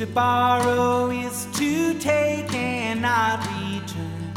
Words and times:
To 0.00 0.06
borrow 0.06 1.10
is 1.10 1.46
to 1.58 1.92
take 1.98 2.54
and 2.54 3.02
not 3.02 3.40
return. 3.48 4.32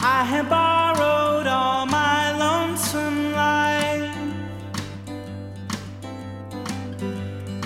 I 0.00 0.24
have 0.24 0.48
borrowed 0.50 1.46
all 1.46 1.86
my 1.86 2.36
lonesome 2.36 3.34
life. 3.34 4.12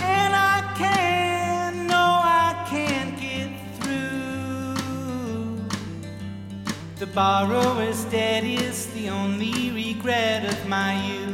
And 0.02 0.34
I 0.36 0.74
can't, 0.76 1.86
no, 1.88 2.20
I 2.22 2.66
can't 2.68 3.18
get 3.18 3.52
through. 3.80 4.76
The 6.96 7.06
borrower's 7.06 8.04
debt 8.04 8.44
is 8.44 8.88
the 8.88 9.08
only 9.08 9.70
regret 9.72 10.44
of 10.44 10.68
my 10.68 10.92
youth. 11.06 11.25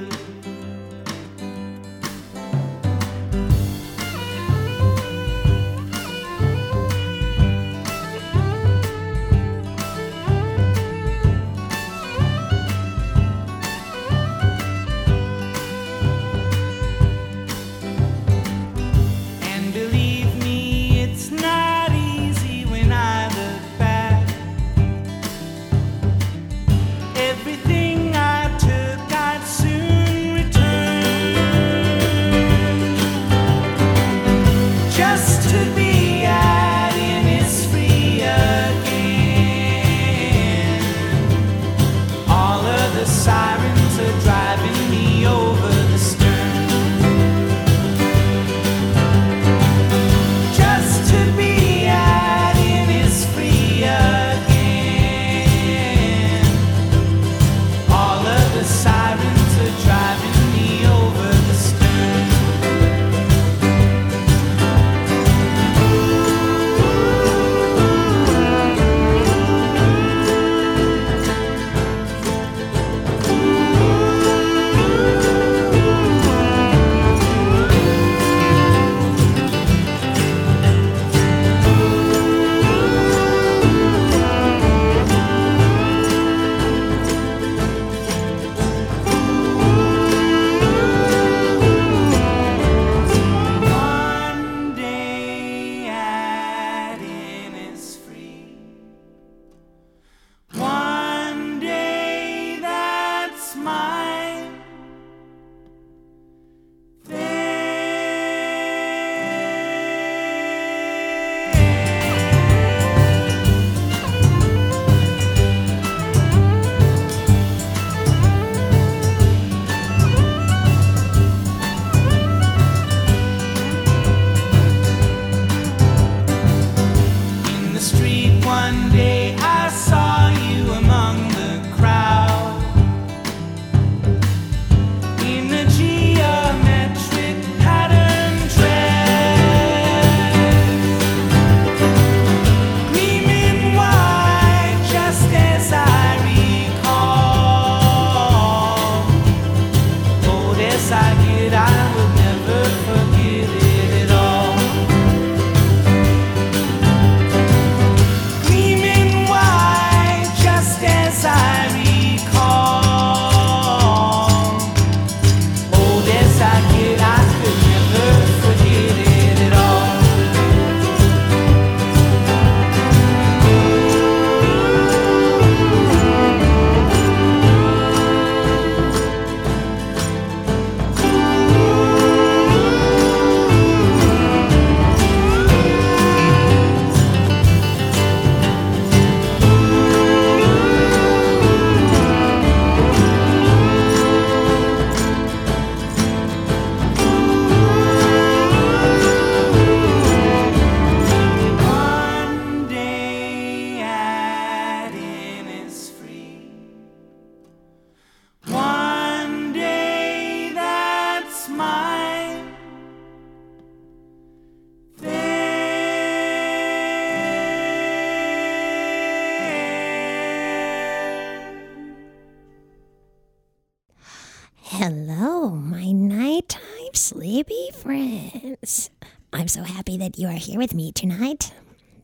You 230.22 230.28
are 230.28 230.34
here 230.34 230.58
with 230.58 230.72
me 230.72 230.92
tonight. 230.92 231.52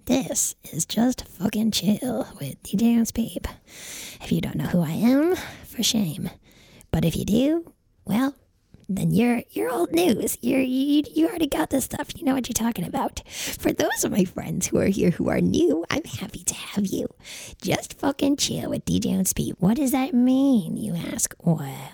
This 0.06 0.56
is 0.72 0.84
just 0.84 1.24
fucking 1.24 1.70
chill 1.70 2.26
with 2.40 2.60
DJ 2.64 3.14
Peep. 3.14 3.46
If 4.20 4.32
you 4.32 4.40
don't 4.40 4.56
know 4.56 4.64
who 4.64 4.82
I 4.82 4.90
am, 4.90 5.36
for 5.64 5.84
shame. 5.84 6.28
But 6.90 7.04
if 7.04 7.14
you 7.14 7.24
do, 7.24 7.72
well, 8.04 8.34
then 8.88 9.12
you're 9.12 9.42
you're 9.50 9.70
old 9.70 9.92
news. 9.92 10.36
You're 10.40 10.62
you, 10.62 11.04
you 11.14 11.28
already 11.28 11.46
got 11.46 11.70
this 11.70 11.84
stuff. 11.84 12.08
You 12.16 12.24
know 12.24 12.34
what 12.34 12.48
you're 12.48 12.54
talking 12.54 12.84
about. 12.84 13.22
For 13.28 13.72
those 13.72 14.02
of 14.02 14.10
my 14.10 14.24
friends 14.24 14.66
who 14.66 14.78
are 14.78 14.86
here 14.86 15.10
who 15.10 15.28
are 15.28 15.40
new, 15.40 15.84
I'm 15.88 16.02
happy 16.02 16.42
to 16.42 16.54
have 16.54 16.86
you. 16.86 17.06
Just 17.62 18.00
fucking 18.00 18.38
chill 18.38 18.70
with 18.70 18.84
DJ 18.84 19.24
Speed. 19.28 19.54
What 19.60 19.76
does 19.76 19.92
that 19.92 20.12
mean, 20.12 20.76
you 20.76 20.96
ask? 20.96 21.36
Well, 21.38 21.92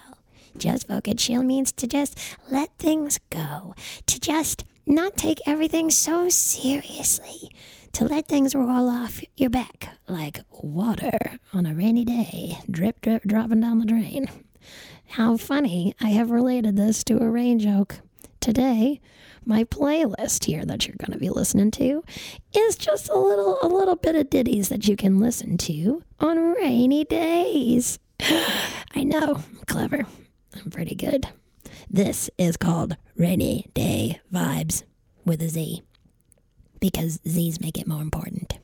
just 0.56 0.88
fucking 0.88 1.18
chill 1.18 1.42
means 1.42 1.70
to 1.72 1.86
just 1.86 2.18
let 2.50 2.70
things 2.78 3.20
go. 3.28 3.74
To 4.06 4.18
just 4.18 4.64
not 4.86 5.16
take 5.16 5.40
everything 5.46 5.90
so 5.90 6.28
seriously. 6.28 7.50
To 7.92 8.04
let 8.06 8.26
things 8.26 8.56
roll 8.56 8.88
off 8.88 9.22
your 9.36 9.50
back 9.50 9.90
like 10.08 10.40
water 10.50 11.38
on 11.52 11.64
a 11.64 11.75
rainy 11.75 12.04
day, 12.04 12.58
drip, 12.69 13.00
drip, 13.00 13.22
dropping 13.25 13.60
down 13.60 13.78
the 13.78 13.86
drain. 13.86 14.26
How 15.10 15.36
funny 15.36 15.94
I 16.00 16.08
have 16.08 16.31
related 16.32 16.76
this 16.76 17.04
to 17.04 17.19
a 17.22 17.31
rain 17.31 17.58
joke. 17.60 18.00
today, 18.40 19.00
my 19.46 19.64
playlist 19.64 20.44
here 20.44 20.64
that 20.64 20.86
you're 20.86 20.96
going 20.98 21.12
to 21.12 21.19
be 21.19 21.31
listening 21.31 21.70
to 21.72 22.02
is 22.54 22.76
just 22.76 23.08
a 23.08 23.19
little 23.19 23.58
a 23.62 23.69
little 23.69 23.96
bit 23.96 24.14
of 24.16 24.28
ditties 24.31 24.69
that 24.69 24.86
you 24.88 24.96
can 24.96 25.19
listen 25.19 25.56
to 25.58 26.02
on 26.20 26.38
rainy 26.54 27.04
days. 27.04 27.98
I 28.20 29.04
know, 29.04 29.42
clever. 29.66 30.04
I'm 30.54 30.70
pretty 30.70 30.94
good. 30.94 31.28
This 31.90 32.31
is 32.38 32.56
called 32.56 32.96
Rainy 33.16 33.66
Day 33.75 34.20
Vibes 34.32 34.84
with 35.25 35.42
a 35.42 35.48
Z 35.48 35.82
because 36.81 37.20
Z's 37.26 37.60
make 37.60 37.78
it 37.78 37.86
more 37.86 38.02
important. 38.02 38.58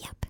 Yep. 0.00 0.26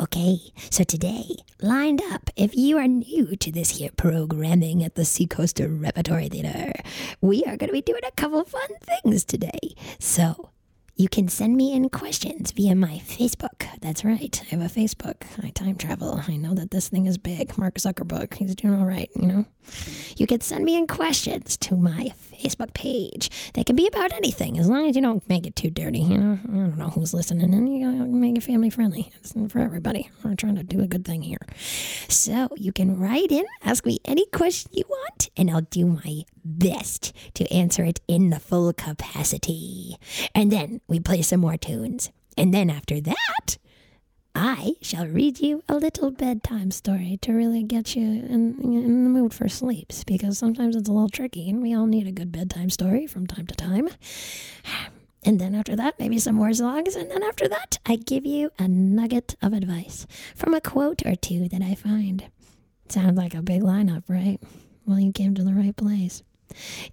Okay, 0.00 0.38
so 0.70 0.84
today, 0.84 1.24
lined 1.60 2.02
up, 2.12 2.30
if 2.36 2.54
you 2.54 2.78
are 2.78 2.86
new 2.86 3.36
to 3.36 3.52
this 3.52 3.78
here 3.78 3.90
programming 3.96 4.82
at 4.84 4.94
the 4.94 5.04
Seacoast 5.04 5.60
Repertory 5.60 6.28
Theater, 6.28 6.72
we 7.20 7.42
are 7.44 7.56
going 7.56 7.68
to 7.68 7.72
be 7.72 7.82
doing 7.82 8.04
a 8.06 8.12
couple 8.12 8.44
fun 8.44 8.68
things 8.82 9.24
today. 9.24 9.74
So, 9.98 10.50
you 10.98 11.08
can 11.08 11.28
send 11.28 11.56
me 11.56 11.72
in 11.72 11.88
questions 11.88 12.50
via 12.50 12.74
my 12.74 13.00
Facebook. 13.06 13.64
That's 13.80 14.04
right, 14.04 14.42
I 14.42 14.56
have 14.56 14.60
a 14.60 14.64
Facebook. 14.64 15.22
I 15.44 15.50
time 15.50 15.76
travel. 15.76 16.20
I 16.26 16.36
know 16.36 16.54
that 16.54 16.72
this 16.72 16.88
thing 16.88 17.06
is 17.06 17.16
big. 17.16 17.56
Mark 17.56 17.74
Zuckerberg, 17.74 18.34
he's 18.34 18.56
doing 18.56 18.74
all 18.74 18.84
right, 18.84 19.08
you 19.14 19.26
know? 19.26 19.44
You 20.16 20.26
can 20.26 20.40
send 20.40 20.64
me 20.64 20.76
in 20.76 20.88
questions 20.88 21.56
to 21.58 21.76
my 21.76 22.12
Facebook 22.38 22.72
page. 22.74 23.30
They 23.54 23.64
can 23.64 23.76
be 23.76 23.86
about 23.86 24.12
anything, 24.12 24.58
as 24.58 24.68
long 24.68 24.88
as 24.88 24.96
you 24.96 25.02
don't 25.02 25.26
make 25.28 25.46
it 25.46 25.56
too 25.56 25.70
dirty, 25.70 26.00
you 26.00 26.18
know? 26.18 26.38
I 26.44 26.52
don't 26.52 26.78
know 26.78 26.88
who's 26.88 27.12
listening, 27.12 27.52
and 27.52 27.72
you 27.72 27.84
gotta 27.84 28.04
make 28.06 28.36
it 28.36 28.42
family 28.42 28.70
friendly. 28.70 29.10
It's 29.16 29.32
for 29.52 29.58
everybody. 29.58 30.10
We're 30.22 30.34
trying 30.34 30.56
to 30.56 30.62
do 30.62 30.80
a 30.80 30.86
good 30.86 31.04
thing 31.04 31.22
here. 31.22 31.38
So 32.08 32.48
you 32.56 32.72
can 32.72 32.98
write 32.98 33.32
in, 33.32 33.44
ask 33.62 33.84
me 33.84 33.98
any 34.04 34.26
question 34.26 34.70
you 34.74 34.84
want, 34.88 35.30
and 35.36 35.50
I'll 35.50 35.62
do 35.62 35.86
my 35.86 36.22
best 36.44 37.12
to 37.34 37.52
answer 37.52 37.84
it 37.84 38.00
in 38.08 38.30
the 38.30 38.38
full 38.38 38.72
capacity. 38.72 39.96
And 40.34 40.50
then 40.52 40.80
we 40.88 41.00
play 41.00 41.22
some 41.22 41.40
more 41.40 41.56
tunes. 41.56 42.10
And 42.36 42.54
then 42.54 42.70
after 42.70 43.00
that, 43.00 43.58
I 44.34 44.74
shall 44.82 45.06
read 45.06 45.40
you 45.40 45.62
a 45.68 45.76
little 45.76 46.10
bedtime 46.10 46.70
story 46.70 47.18
to 47.22 47.32
really 47.32 47.62
get 47.62 47.96
you 47.96 48.02
in, 48.02 48.58
in 48.62 49.04
the 49.04 49.10
mood 49.10 49.34
for 49.34 49.48
sleeps 49.48 50.04
because 50.04 50.38
sometimes 50.38 50.76
it's 50.76 50.88
a 50.88 50.92
little 50.92 51.08
tricky 51.08 51.48
and 51.50 51.60
we 51.62 51.74
all 51.74 51.86
need 51.86 52.06
a 52.06 52.12
good 52.12 52.30
bedtime 52.30 52.70
story 52.70 53.06
from 53.06 53.26
time 53.26 53.46
to 53.46 53.54
time. 53.54 53.88
And 55.24 55.40
then 55.40 55.54
after 55.54 55.74
that, 55.76 55.98
maybe 55.98 56.18
some 56.18 56.36
more 56.36 56.52
songs. 56.54 56.94
And 56.94 57.10
then 57.10 57.22
after 57.22 57.48
that, 57.48 57.78
I 57.84 57.96
give 57.96 58.24
you 58.24 58.50
a 58.58 58.68
nugget 58.68 59.34
of 59.42 59.52
advice 59.52 60.06
from 60.36 60.54
a 60.54 60.60
quote 60.60 61.04
or 61.04 61.16
two 61.16 61.48
that 61.48 61.62
I 61.62 61.74
find. 61.74 62.24
Sounds 62.88 63.18
like 63.18 63.34
a 63.34 63.42
big 63.42 63.62
lineup, 63.62 64.04
right? 64.08 64.40
Well, 64.86 65.00
you 65.00 65.12
came 65.12 65.34
to 65.34 65.44
the 65.44 65.52
right 65.52 65.76
place. 65.76 66.22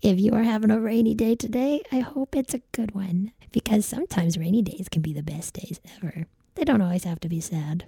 If 0.02 0.20
you 0.20 0.34
are 0.34 0.44
having 0.44 0.72
a 0.72 0.80
rainy 0.80 1.14
day 1.14 1.36
today, 1.36 1.82
I 1.92 2.00
hope 2.00 2.36
it's 2.36 2.54
a 2.54 2.62
good 2.74 2.94
one 2.94 3.32
because 3.52 3.86
sometimes 3.86 4.38
rainy 4.38 4.62
days 4.62 4.90
can 4.90 5.02
be 5.02 5.14
the 5.14 5.24
best 5.24 5.54
days 5.54 5.80
ever. 5.96 6.26
They 6.56 6.63
don't 6.63 6.81
always 6.81 7.04
have 7.04 7.19
to 7.22 7.30
be 7.30 7.42
sad. 7.42 7.86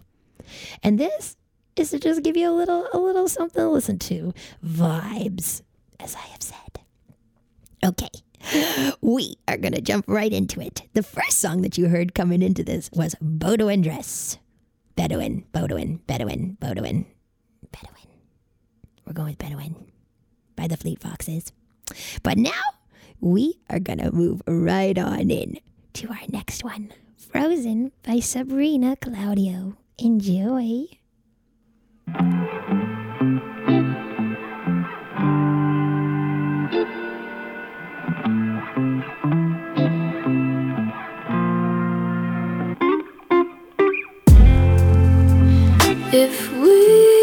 And 0.83 0.99
this 0.99 1.35
is 1.75 1.91
to 1.91 1.99
just 1.99 2.23
give 2.23 2.37
you 2.37 2.49
a 2.49 2.51
little 2.51 2.87
a 2.93 2.99
little 2.99 3.27
something 3.27 3.61
to 3.61 3.69
listen 3.69 3.99
to. 3.99 4.33
Vibes, 4.65 5.61
as 5.99 6.15
I 6.15 6.19
have 6.19 6.43
said. 6.43 6.79
Okay. 7.83 8.09
We 9.01 9.35
are 9.47 9.57
going 9.57 9.73
to 9.73 9.81
jump 9.81 10.05
right 10.07 10.31
into 10.31 10.61
it. 10.61 10.83
The 10.93 11.03
first 11.03 11.39
song 11.39 11.61
that 11.61 11.77
you 11.77 11.87
heard 11.89 12.13
coming 12.15 12.41
into 12.41 12.63
this 12.63 12.89
was 12.93 13.15
Bedouin 13.21 13.81
Dress. 13.81 14.37
Bedouin, 14.95 15.45
Bedouin, 15.51 15.97
Bedouin, 16.07 16.57
Bedouin, 16.59 17.05
Bedouin. 17.71 18.07
We're 19.05 19.13
going 19.13 19.29
with 19.29 19.37
Bedouin 19.37 19.75
by 20.55 20.67
the 20.67 20.77
Fleet 20.77 21.01
Foxes. 21.01 21.51
But 22.23 22.37
now 22.37 22.61
we 23.21 23.59
are 23.69 23.79
going 23.79 23.99
to 23.99 24.11
move 24.11 24.41
right 24.47 24.97
on 24.97 25.29
in 25.29 25.59
to 25.93 26.09
our 26.09 26.19
next 26.29 26.63
one 26.63 26.91
Frozen 27.17 27.91
by 28.03 28.19
Sabrina 28.19 28.95
Claudio. 28.95 29.75
Enjoy. 29.97 30.85
If 46.13 46.51
we 46.53 47.16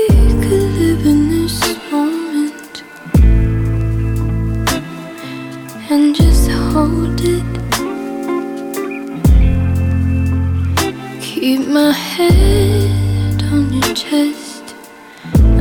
keep 11.57 11.69
my 11.69 11.93
head 11.93 13.43
on 13.53 13.73
your 13.73 13.95
chest. 13.95 14.75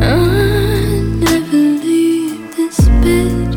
I 0.02 1.02
never 1.26 1.64
leave 1.86 2.56
this 2.56 2.80
bed. 3.04 3.52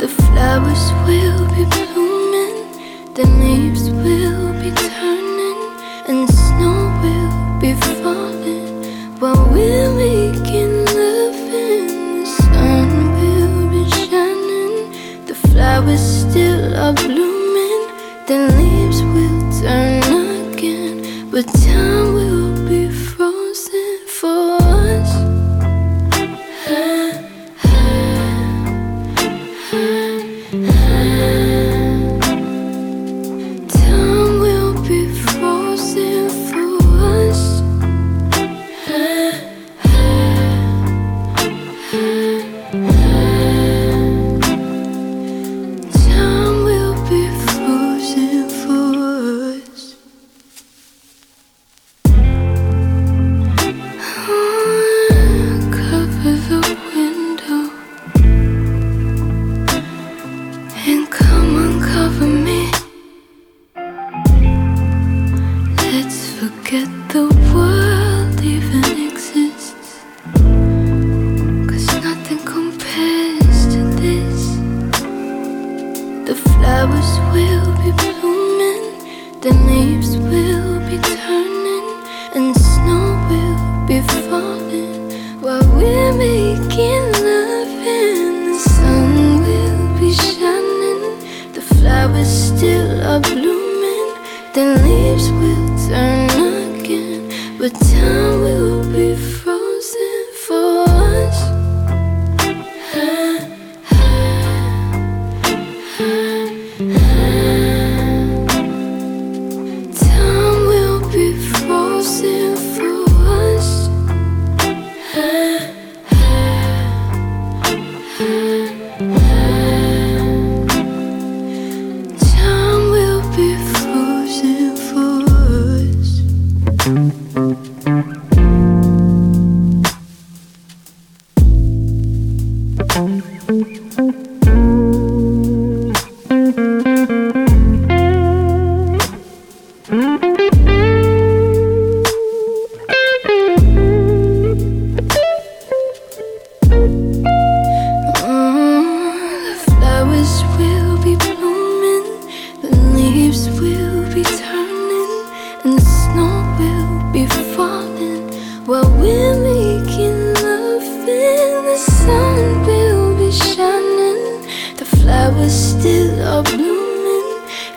The 0.00 0.08
flowers 0.08 0.84
will 1.06 1.44
be 1.56 1.64
blooming, 1.76 2.56
the 3.14 3.26
leaves 3.40 3.84
will 4.04 4.52
be 4.62 4.70
turning, 4.96 5.60
and 6.08 6.28
snow 6.28 6.78
will 7.02 7.60
be 7.62 7.72
falling 8.02 8.68
while 9.20 9.44
we're 9.54 9.92
making 9.94 10.72
love. 10.98 11.38
And 11.64 12.20
the 12.20 12.26
sun 12.42 12.88
will 13.18 13.70
be 13.74 13.82
shining, 13.96 15.24
the 15.24 15.34
flowers 15.34 16.04
still 16.22 16.76
are 16.76 16.92
blooming, 16.92 17.82
the 18.26 18.38
leaves 18.58 18.87
but 21.38 21.54
time 21.54 22.14
will 22.14 22.37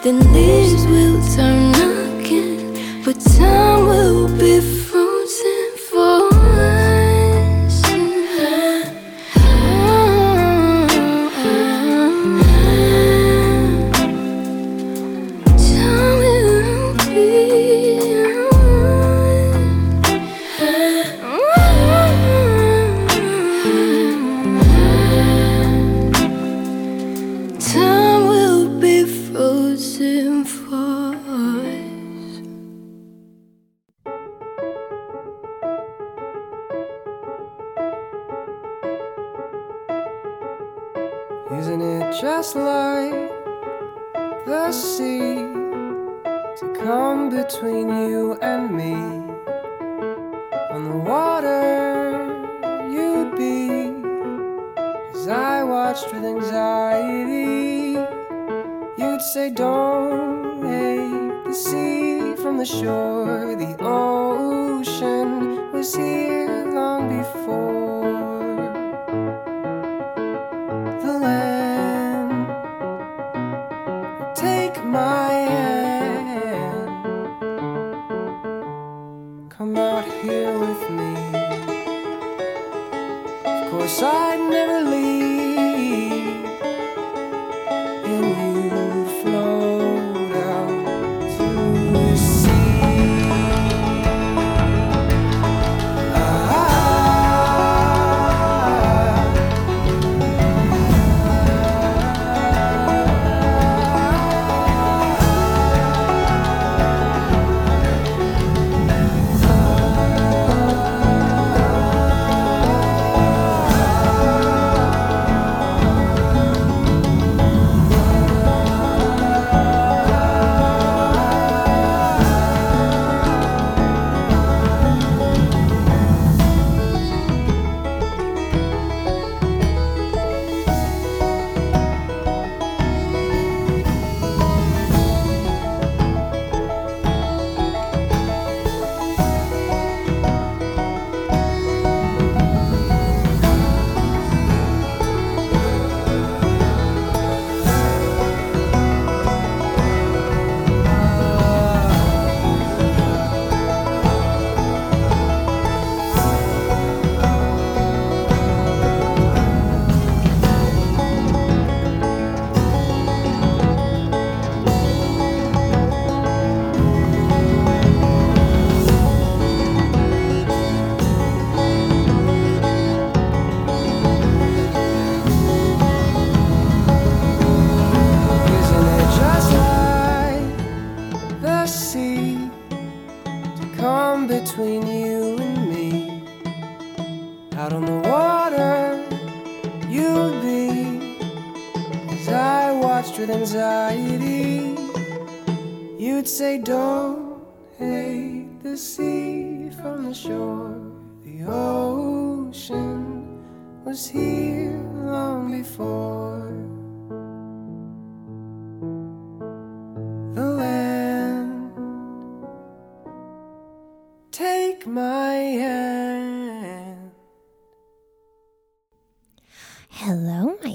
then 0.03 0.20
leaves 0.34 0.86
will 0.88 1.22
turn 1.36 1.75
again. 1.75 3.03
But 3.05 3.20
time 3.20 3.86
will 3.86 4.27
be 4.38 4.81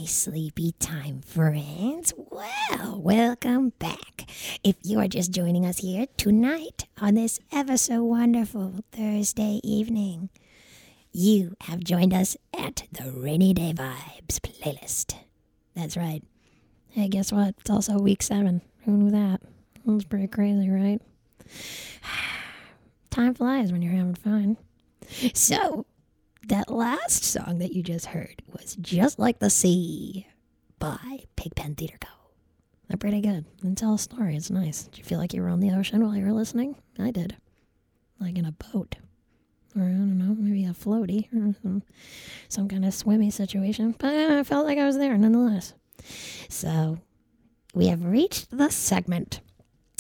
sleepy 0.07 0.73
time 0.79 1.21
friends. 1.21 2.13
Well, 2.17 3.01
welcome 3.01 3.71
back. 3.79 4.31
If 4.63 4.77
you 4.83 5.01
are 5.01 5.09
just 5.09 5.33
joining 5.33 5.67
us 5.67 5.79
here 5.79 6.07
tonight 6.17 6.87
on 6.99 7.15
this 7.15 7.41
ever 7.53 7.77
so 7.77 8.05
wonderful 8.05 8.85
Thursday 8.93 9.61
evening, 9.65 10.31
you 11.13 11.57
have 11.63 11.81
joined 11.81 12.15
us 12.15 12.37
at 12.57 12.85
the 12.93 13.11
Rainy 13.11 13.53
Day 13.53 13.73
Vibes 13.75 14.39
playlist. 14.39 15.17
That's 15.75 15.97
right. 15.97 16.23
Hey, 16.91 17.09
guess 17.09 17.33
what? 17.33 17.55
It's 17.61 17.71
also 17.71 17.99
week 17.99 18.23
seven. 18.23 18.63
Who 18.85 18.93
knew 18.93 19.11
that? 19.11 19.41
That's 19.85 20.05
pretty 20.05 20.29
crazy, 20.29 20.71
right? 20.71 21.01
Time 23.11 23.35
flies 23.35 23.73
when 23.73 23.83
you're 23.83 23.93
having 23.93 24.15
fun. 24.15 24.57
So, 25.35 25.87
that 26.47 26.71
last 26.71 27.25
song 27.25 27.59
that 27.59 27.73
you 27.73 27.83
just 27.83 28.07
heard 28.07 28.43
was 28.53 28.77
Just 28.77 29.19
Like 29.19 29.41
the 29.41 29.51
Sea 29.51 30.27
by 30.79 31.25
Pigpen 31.35 31.75
Theater 31.75 31.99
Co. 32.01 32.09
They're 32.89 32.97
pretty 32.97 33.21
good. 33.21 33.45
And 33.63 33.77
tell 33.77 33.95
a 33.95 33.99
story. 33.99 34.37
It's 34.37 34.51
nice. 34.51 34.85
Did 34.85 34.99
you 34.99 35.05
feel 35.05 35.19
like 35.19 35.35
you 35.35 35.43
were 35.43 35.49
on 35.49 35.61
the 35.61 35.73
ocean 35.73 36.05
while 36.05 36.17
you 36.17 36.25
were 36.25 36.33
listening? 36.33 36.77
I 36.99 37.11
did. 37.11 37.37
Like 38.21 38.39
in 38.39 38.45
a 38.45 38.53
boat. 38.53 38.95
Or 39.77 39.83
I 39.83 39.89
don't 39.89 40.19
know, 40.19 40.35
maybe 40.39 40.65
a 40.65 40.71
floaty 40.71 41.27
or 41.35 41.55
some, 41.63 41.83
some 42.49 42.69
kind 42.69 42.85
of 42.85 42.95
swimmy 42.95 43.31
situation. 43.31 43.95
But 43.99 44.15
I 44.15 44.43
felt 44.45 44.67
like 44.67 44.79
I 44.79 44.87
was 44.87 44.97
there 44.97 45.19
nonetheless. 45.19 45.75
So 46.49 46.99
we 47.75 47.89
have 47.89 48.05
reached 48.05 48.57
the 48.57 48.71
segment 48.71 49.41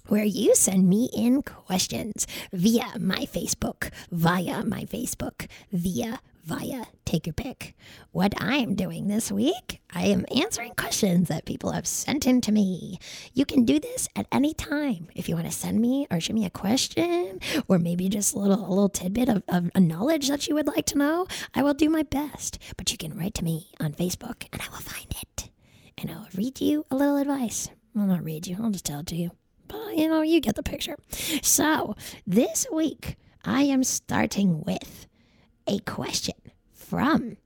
where 0.06 0.24
you 0.24 0.54
send 0.54 0.88
me 0.88 1.10
in 1.12 1.42
questions 1.42 2.26
via 2.52 2.98
my 3.00 3.26
Facebook, 3.26 3.90
via 4.12 4.64
my 4.64 4.84
Facebook, 4.84 5.48
via 5.72 6.20
via 6.46 6.84
take 7.04 7.26
your 7.26 7.34
pick. 7.34 7.74
What 8.12 8.40
I 8.40 8.56
am 8.56 8.74
doing 8.74 9.08
this 9.08 9.32
week, 9.32 9.80
I 9.92 10.06
am 10.06 10.24
answering 10.34 10.74
questions 10.76 11.28
that 11.28 11.44
people 11.44 11.72
have 11.72 11.86
sent 11.86 12.26
in 12.26 12.40
to 12.42 12.52
me. 12.52 12.98
You 13.34 13.44
can 13.44 13.64
do 13.64 13.80
this 13.80 14.08
at 14.14 14.26
any 14.30 14.54
time. 14.54 15.08
If 15.14 15.28
you 15.28 15.34
want 15.34 15.46
to 15.46 15.52
send 15.52 15.80
me 15.80 16.06
or 16.10 16.20
shoot 16.20 16.34
me 16.34 16.46
a 16.46 16.50
question, 16.50 17.40
or 17.68 17.78
maybe 17.78 18.08
just 18.08 18.34
a 18.34 18.38
little 18.38 18.64
a 18.64 18.68
little 18.68 18.88
tidbit 18.88 19.28
of, 19.28 19.42
of 19.48 19.70
a 19.74 19.80
knowledge 19.80 20.28
that 20.28 20.46
you 20.46 20.54
would 20.54 20.68
like 20.68 20.86
to 20.86 20.98
know, 20.98 21.26
I 21.52 21.62
will 21.62 21.74
do 21.74 21.90
my 21.90 22.04
best. 22.04 22.58
But 22.76 22.92
you 22.92 22.98
can 22.98 23.18
write 23.18 23.34
to 23.34 23.44
me 23.44 23.72
on 23.80 23.92
Facebook 23.92 24.46
and 24.52 24.62
I 24.62 24.68
will 24.70 24.78
find 24.78 25.12
it. 25.20 25.50
And 25.98 26.10
I'll 26.10 26.28
read 26.34 26.60
you 26.60 26.86
a 26.90 26.96
little 26.96 27.16
advice 27.16 27.70
I'll 27.98 28.06
not 28.06 28.24
read 28.24 28.46
you. 28.46 28.58
I'll 28.62 28.70
just 28.70 28.84
tell 28.84 29.00
it 29.00 29.06
to 29.06 29.16
you. 29.16 29.30
But 29.68 29.96
you 29.96 30.08
know, 30.08 30.22
you 30.22 30.40
get 30.40 30.54
the 30.54 30.62
picture. 30.62 30.96
So 31.42 31.96
this 32.26 32.66
week, 32.70 33.16
I 33.44 33.62
am 33.62 33.82
starting 33.84 34.62
with 34.62 35.06
a 35.66 35.78
question 35.80 36.34
from 36.72 37.36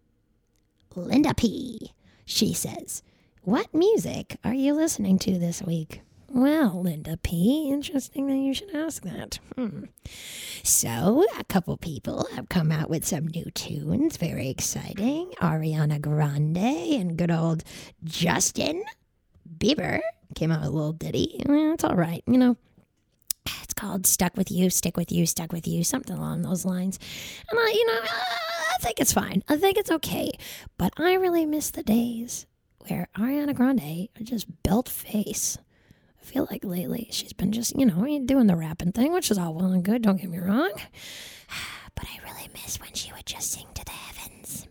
Linda 0.95 1.35
P. 1.35 1.93
She 2.25 2.53
says, 2.55 3.03
What 3.43 3.73
music 3.75 4.37
are 4.45 4.55
you 4.55 4.75
listening 4.75 5.19
to 5.21 5.39
this 5.39 5.63
week? 5.63 6.03
Well, 6.33 6.81
Linda 6.83 7.17
P., 7.17 7.71
interesting 7.73 8.29
that 8.29 8.37
you 8.37 8.55
should 8.55 8.73
ask 8.73 9.03
that. 9.03 9.41
Hmm. 9.57 9.87
So, 10.63 11.25
a 11.39 11.45
couple 11.45 11.77
people 11.77 12.29
have 12.37 12.49
come 12.49 12.71
out 12.71 12.89
with 12.89 13.05
some 13.05 13.27
new 13.27 13.47
tunes. 13.55 14.17
Very 14.17 14.49
exciting. 14.49 15.33
Ariana 15.41 16.01
Grande 16.01 16.57
and 16.59 17.17
good 17.17 17.33
old 17.33 17.65
Justin 18.05 18.85
Bieber 19.59 20.01
came 20.37 20.53
out 20.53 20.61
with 20.61 20.69
a 20.69 20.73
little 20.73 20.93
ditty. 20.93 21.41
Eh, 21.49 21.73
It's 21.73 21.83
all 21.83 21.97
right, 21.97 22.23
you 22.29 22.39
know. 22.39 22.57
It's 23.47 23.75
called 23.75 24.07
Stuck 24.07 24.37
With 24.37 24.51
You, 24.51 24.71
Stick 24.71 24.97
With 24.97 25.11
You, 25.13 25.27
Stuck 25.27 25.53
With 25.53 25.67
You, 25.67 25.85
something 25.85 26.17
along 26.17 26.43
those 26.43 26.65
lines. 26.65 26.99
And 27.51 27.59
I, 27.59 27.71
you 27.75 27.87
know, 27.87 28.01
I 28.03 28.77
think 28.81 29.01
it's 29.01 29.13
fine. 29.13 29.43
I 29.49 29.57
think 29.57 29.79
it's 29.79 29.91
okay. 29.91 30.31
But 30.79 30.93
I 30.99 31.15
really 31.15 31.47
miss 31.47 31.71
the 31.71 31.83
days 31.83 32.47
where 32.89 33.09
Ariana 33.17 33.55
Grande 33.55 34.09
just 34.23 34.47
built 34.63 34.89
face. 34.89 35.59
I 36.21 36.25
feel 36.25 36.47
like 36.51 36.65
lately 36.65 37.09
she's 37.11 37.33
been 37.33 37.53
just, 37.53 37.79
you 37.79 37.87
know, 37.87 38.05
doing 38.25 38.47
the 38.47 38.57
rapping 38.57 38.93
thing, 38.93 39.13
which 39.13 39.31
is 39.31 39.39
all 39.39 39.55
well 39.55 39.73
and 39.73 39.85
good, 39.85 40.03
don't 40.03 40.21
get 40.21 40.31
me 40.31 40.39
wrong. 40.39 40.73
But 41.97 42.07
I 42.09 42.25
really 42.25 42.49
miss 42.55 42.81
when 42.81 42.95
she 42.95 43.13
would 43.13 43.27
just 43.27 43.51
sing 43.51 43.67
to 43.75 43.85
the 43.85 43.91
heavens. 43.91 44.67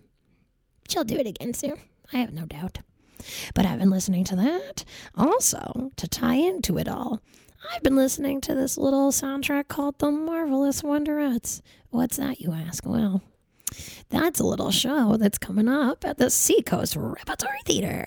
She'll 0.87 1.03
do 1.03 1.17
it 1.17 1.27
again 1.27 1.53
soon. 1.53 1.75
I 2.11 2.17
have 2.17 2.33
no 2.33 2.45
doubt. 2.45 2.79
But 3.53 3.65
I've 3.67 3.77
been 3.77 3.91
listening 3.91 4.23
to 4.25 4.35
that. 4.37 4.83
Also, 5.15 5.91
to 5.97 6.07
tie 6.07 6.35
into 6.35 6.77
it 6.79 6.87
all, 6.87 7.21
I've 7.67 7.83
been 7.83 7.95
listening 7.95 8.39
to 8.41 8.55
this 8.55 8.77
little 8.77 9.11
soundtrack 9.11 9.67
called 9.67 9.99
The 9.99 10.11
Marvelous 10.11 10.81
Wonderettes. 10.81 11.61
What's 11.89 12.17
that, 12.17 12.39
you 12.39 12.53
ask? 12.53 12.85
Well, 12.85 13.21
that's 14.09 14.39
a 14.39 14.45
little 14.45 14.71
show 14.71 15.17
that's 15.17 15.37
coming 15.37 15.67
up 15.67 16.05
at 16.05 16.17
the 16.17 16.29
Seacoast 16.29 16.95
Repertory 16.95 17.59
Theater. 17.65 18.05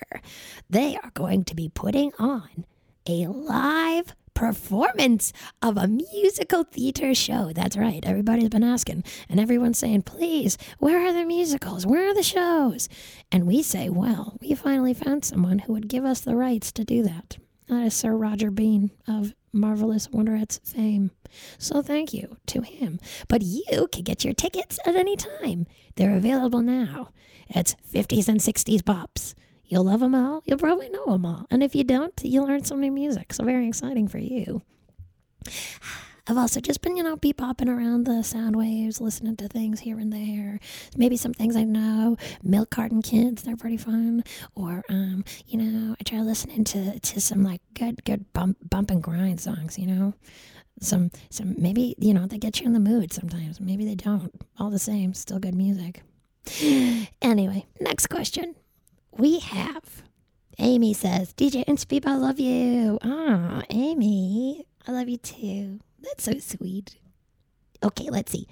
They 0.69 0.97
are 0.97 1.11
going 1.13 1.43
to 1.45 1.55
be 1.55 1.69
putting 1.69 2.11
on 2.17 2.65
a 3.07 3.27
live 3.27 4.15
performance 4.33 5.31
of 5.61 5.77
a 5.77 5.87
musical 5.87 6.63
theater 6.63 7.13
show. 7.13 7.51
That's 7.53 7.77
right. 7.77 8.03
Everybody's 8.03 8.49
been 8.49 8.63
asking, 8.63 9.03
and 9.29 9.39
everyone's 9.39 9.77
saying, 9.77 10.01
please, 10.01 10.57
where 10.79 11.05
are 11.05 11.13
the 11.13 11.25
musicals? 11.25 11.85
Where 11.85 12.09
are 12.09 12.15
the 12.15 12.23
shows? 12.23 12.89
And 13.31 13.45
we 13.45 13.61
say, 13.61 13.87
well, 13.87 14.35
we 14.41 14.55
finally 14.55 14.95
found 14.95 15.23
someone 15.23 15.59
who 15.59 15.73
would 15.73 15.87
give 15.87 16.05
us 16.05 16.21
the 16.21 16.35
rights 16.35 16.71
to 16.73 16.83
do 16.83 17.03
that. 17.03 17.37
That 17.67 17.85
is 17.85 17.93
Sir 17.93 18.17
Roger 18.17 18.49
Bean 18.51 18.91
of 19.07 19.33
Marvelous 19.53 20.07
Wonderettes 20.07 20.59
fame. 20.61 21.11
So 21.57 21.81
thank 21.81 22.13
you 22.13 22.37
to 22.47 22.61
him. 22.61 22.99
But 23.27 23.41
you 23.41 23.87
can 23.91 24.03
get 24.03 24.23
your 24.23 24.33
tickets 24.33 24.79
at 24.85 24.95
any 24.95 25.15
time. 25.15 25.67
They're 25.95 26.15
available 26.15 26.61
now. 26.61 27.09
It's 27.49 27.75
50s 27.93 28.27
and 28.27 28.39
60s 28.39 28.81
bops. 28.81 29.35
You'll 29.65 29.85
love 29.85 30.01
them 30.01 30.15
all. 30.15 30.43
You'll 30.45 30.57
probably 30.57 30.89
know 30.89 31.05
them 31.05 31.25
all. 31.25 31.45
And 31.49 31.63
if 31.63 31.75
you 31.75 31.83
don't, 31.83 32.19
you'll 32.23 32.47
learn 32.47 32.63
some 32.63 32.81
new 32.81 32.91
music. 32.91 33.33
So 33.33 33.43
very 33.43 33.67
exciting 33.67 34.07
for 34.07 34.19
you. 34.19 34.61
I've 36.25 36.37
also 36.37 36.61
just 36.61 36.81
been, 36.81 36.95
you 36.95 37.03
know, 37.03 37.17
be 37.17 37.33
popping 37.33 37.67
around 37.67 38.05
the 38.05 38.23
sound 38.23 38.55
waves, 38.55 39.01
listening 39.01 39.35
to 39.37 39.49
things 39.49 39.81
here 39.81 39.99
and 39.99 40.11
there. 40.13 40.59
Maybe 40.95 41.17
some 41.17 41.33
things 41.33 41.57
I 41.57 41.63
know. 41.63 42.15
Milk 42.41 42.69
Carton 42.69 43.01
Kids, 43.01 43.43
they're 43.43 43.57
pretty 43.57 43.75
fun. 43.75 44.23
Or, 44.55 44.83
um, 44.87 45.25
you 45.45 45.57
know, 45.57 45.95
I 45.99 46.03
try 46.03 46.19
listening 46.19 46.63
to, 46.65 46.97
to 46.97 47.19
some 47.19 47.43
like 47.43 47.61
good, 47.73 48.05
good 48.05 48.31
bump, 48.31 48.57
bump 48.69 48.89
and 48.89 49.03
grind 49.03 49.41
songs, 49.41 49.77
you 49.77 49.85
know. 49.85 50.13
Some, 50.79 51.11
some, 51.29 51.55
maybe, 51.57 51.93
you 51.99 52.13
know, 52.13 52.25
they 52.25 52.37
get 52.37 52.61
you 52.61 52.67
in 52.67 52.73
the 52.73 52.79
mood 52.79 53.11
sometimes. 53.11 53.59
Maybe 53.59 53.83
they 53.83 53.95
don't. 53.95 54.33
All 54.57 54.69
the 54.69 54.79
same, 54.79 55.13
still 55.13 55.39
good 55.39 55.55
music. 55.55 56.03
Anyway, 57.21 57.65
next 57.79 58.07
question. 58.07 58.55
We 59.11 59.39
have 59.39 60.03
Amy 60.59 60.93
says, 60.93 61.33
DJ 61.33 61.65
Inspeep, 61.65 62.05
I 62.05 62.15
love 62.15 62.39
you. 62.39 62.99
Ah, 63.01 63.63
Amy, 63.69 64.65
I 64.87 64.91
love 64.91 65.07
you 65.09 65.17
too. 65.17 65.79
That's 66.03 66.23
so 66.23 66.37
sweet. 66.39 66.97
Okay, 67.83 68.09
let's 68.09 68.31
see. 68.31 68.47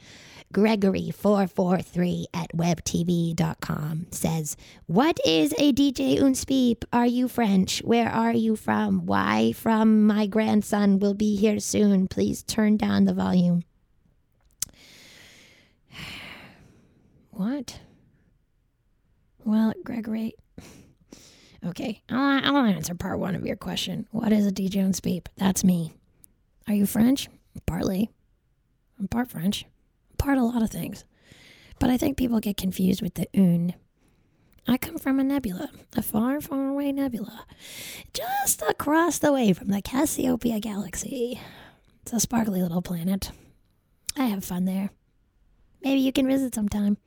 Gregory443 0.53 2.25
at 2.33 2.51
webtv.com 2.55 4.07
says, 4.11 4.57
What 4.87 5.19
is 5.25 5.53
a 5.53 5.71
DJ 5.71 6.19
Unspeep? 6.19 6.83
Are 6.91 7.05
you 7.05 7.27
French? 7.27 7.79
Where 7.83 8.09
are 8.09 8.33
you 8.33 8.55
from? 8.55 9.05
Why 9.05 9.53
from? 9.53 10.05
My 10.05 10.27
grandson 10.27 10.99
will 10.99 11.13
be 11.13 11.37
here 11.37 11.59
soon. 11.59 12.07
Please 12.07 12.43
turn 12.43 12.77
down 12.77 13.05
the 13.05 13.13
volume. 13.13 13.63
What? 17.31 17.79
Well, 19.45 19.73
Gregory, 19.83 20.35
Okay, 21.65 22.01
I'll, 22.09 22.57
I'll 22.57 22.65
answer 22.65 22.93
part 22.95 23.19
one 23.19 23.35
of 23.35 23.45
your 23.45 23.55
question. 23.55 24.07
What 24.11 24.31
is 24.31 24.47
a 24.47 24.51
DJ 24.51 25.01
beep? 25.01 25.29
That's 25.37 25.63
me. 25.63 25.93
Are 26.67 26.73
you 26.73 26.85
French? 26.85 27.29
Partly. 27.65 28.09
I'm 28.99 29.07
part 29.07 29.29
French. 29.29 29.65
Part 30.17 30.37
a 30.37 30.43
lot 30.43 30.61
of 30.61 30.69
things. 30.69 31.05
But 31.79 31.89
I 31.89 31.97
think 31.97 32.17
people 32.17 32.39
get 32.39 32.57
confused 32.57 33.01
with 33.01 33.15
the 33.15 33.27
un. 33.33 33.73
I 34.67 34.77
come 34.77 34.99
from 34.99 35.19
a 35.19 35.23
nebula, 35.23 35.71
a 35.97 36.03
far, 36.03 36.39
far 36.39 36.67
away 36.67 36.91
nebula, 36.91 37.45
just 38.13 38.61
across 38.61 39.17
the 39.17 39.33
way 39.33 39.53
from 39.53 39.69
the 39.69 39.81
Cassiopeia 39.81 40.59
galaxy. 40.59 41.41
It's 42.03 42.13
a 42.13 42.19
sparkly 42.19 42.61
little 42.61 42.83
planet. 42.83 43.31
I 44.15 44.25
have 44.25 44.45
fun 44.45 44.65
there. 44.65 44.91
Maybe 45.83 46.01
you 46.01 46.11
can 46.11 46.27
visit 46.27 46.53
sometime. 46.53 46.97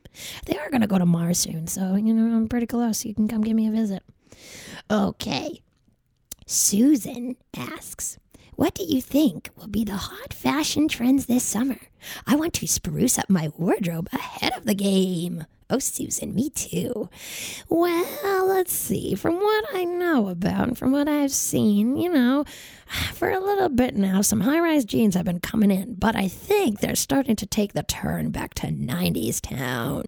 They 0.45 0.57
are 0.57 0.69
going 0.69 0.81
to 0.81 0.87
go 0.87 0.97
to 0.97 1.05
Mars 1.05 1.39
soon, 1.39 1.67
so, 1.67 1.95
you 1.95 2.13
know, 2.13 2.35
I'm 2.35 2.49
pretty 2.49 2.67
close. 2.67 3.05
You 3.05 3.13
can 3.15 3.29
come 3.29 3.41
give 3.41 3.55
me 3.55 3.67
a 3.67 3.71
visit. 3.71 4.03
Okay. 4.91 5.61
Susan 6.45 7.37
asks, 7.55 8.17
What 8.55 8.73
do 8.73 8.83
you 8.83 9.01
think 9.01 9.49
will 9.57 9.67
be 9.67 9.83
the 9.83 9.97
hot 9.97 10.33
fashion 10.33 10.87
trends 10.87 11.25
this 11.25 11.43
summer? 11.43 11.77
I 12.25 12.37
want 12.37 12.53
to 12.53 12.67
spruce 12.67 13.19
up 13.19 13.29
my 13.29 13.51
wardrobe 13.57 14.07
ahead 14.13 14.53
of 14.55 14.63
the 14.63 14.73
game. 14.73 15.43
Oh, 15.67 15.79
Susan, 15.79 16.35
me 16.35 16.51
too. 16.51 17.09
Well, 17.69 18.45
let's 18.45 18.71
see. 18.71 19.15
From 19.15 19.37
what 19.37 19.65
I 19.73 19.83
know 19.83 20.27
about 20.27 20.67
and 20.67 20.77
from 20.77 20.91
what 20.91 21.07
I've 21.07 21.31
seen, 21.31 21.97
you 21.97 22.07
know, 22.07 22.45
for 23.13 23.31
a 23.31 23.39
little 23.39 23.69
bit 23.69 23.95
now, 23.95 24.21
some 24.21 24.41
high 24.41 24.59
rise 24.59 24.85
jeans 24.85 25.15
have 25.15 25.25
been 25.25 25.39
coming 25.39 25.71
in, 25.71 25.95
but 25.95 26.15
I 26.15 26.27
think 26.27 26.79
they're 26.79 26.95
starting 26.95 27.35
to 27.37 27.47
take 27.47 27.73
the 27.73 27.81
turn 27.81 28.29
back 28.29 28.53
to 28.55 28.67
90s 28.67 29.41
town. 29.41 30.03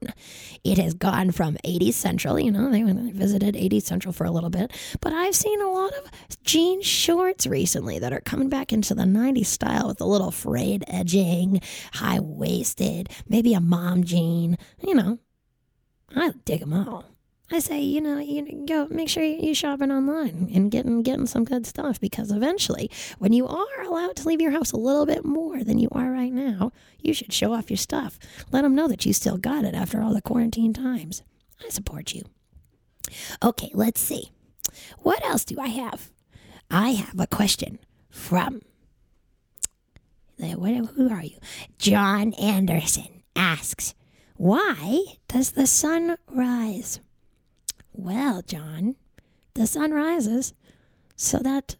It 0.64 0.78
has 0.78 0.94
gone 0.94 1.32
from 1.32 1.58
80s 1.66 1.94
Central, 1.94 2.40
you 2.40 2.52
know, 2.52 2.70
they 2.70 2.84
visited 3.12 3.56
80s 3.56 3.82
Central 3.82 4.14
for 4.14 4.26
a 4.26 4.32
little 4.32 4.52
bit, 4.52 4.72
but 5.02 5.12
I've 5.12 5.36
seen 5.36 5.60
a 5.60 5.72
lot 5.72 5.92
of 5.94 6.12
jean 6.44 6.84
shorts 6.84 7.48
recently 7.48 7.98
that 7.98 8.14
are 8.14 8.22
coming 8.22 8.50
back 8.50 8.72
into 8.72 8.94
the 8.94 9.06
90s 9.06 9.48
style 9.48 9.88
with 9.88 10.02
a 10.02 10.06
little 10.06 10.30
frayed 10.30 10.86
edging, 10.88 11.62
high 11.94 12.20
waisted, 12.20 13.10
maybe 13.28 13.56
a 13.56 13.60
mom 13.60 14.04
jean, 14.04 14.60
you 14.84 14.94
know. 14.94 15.18
I 16.16 16.32
dig 16.46 16.62
them 16.62 16.74
all. 16.74 17.06
I 17.50 17.60
say, 17.60 17.80
you 17.80 18.02
know, 18.02 18.20
you 18.20 18.66
go 18.68 18.88
make 18.90 19.08
sure 19.08 19.24
you're 19.24 19.56
shopping 19.56 19.90
online 19.90 20.52
and 20.54 20.70
getting 20.70 21.02
getting 21.02 21.28
some 21.28 21.46
good 21.46 21.66
stuff 21.66 21.98
because 21.98 22.30
eventually, 22.30 22.92
when 23.20 23.32
you 23.32 23.48
are 23.48 23.84
allowed 23.84 24.18
to 24.18 24.28
leave 24.28 24.42
your 24.42 24.52
house 24.52 24.74
a 24.74 24.78
little 24.78 25.06
bit 25.06 25.24
more 25.24 25.64
than 25.64 25.80
you 25.80 25.88
are 25.94 26.12
right 26.12 26.34
now, 26.34 26.74
you 27.00 27.14
should 27.14 27.32
show 27.32 27.54
off 27.54 27.70
your 27.70 27.78
stuff. 27.78 28.20
Let 28.52 28.64
them 28.64 28.76
know 28.76 28.90
that 28.90 29.06
you 29.06 29.14
still 29.14 29.38
got 29.38 29.64
it 29.64 29.76
after 29.76 30.02
all 30.02 30.14
the 30.14 30.22
quarantine 30.22 30.74
times. 30.74 31.24
I 31.66 31.70
support 31.70 32.14
you. 32.14 32.24
Okay, 33.42 33.72
let's 33.74 34.02
see. 34.02 34.32
What 35.00 35.24
else 35.24 35.46
do 35.46 35.58
I 35.60 35.70
have? 35.70 36.12
I 36.70 36.90
have 36.92 37.18
a 37.18 37.28
question 37.28 37.80
from. 38.10 38.62
Who 40.40 41.10
are 41.10 41.24
you? 41.24 41.38
John 41.80 42.34
Anderson 42.34 43.24
asks, 43.36 43.96
Why 44.38 45.18
does 45.28 45.52
the 45.52 45.66
sun 45.66 46.18
rise? 46.28 47.00
Well, 47.92 48.44
John, 48.44 48.96
the 49.56 49.66
sun 49.66 49.92
rises 49.92 50.54
so 51.16 51.40
that 51.40 51.76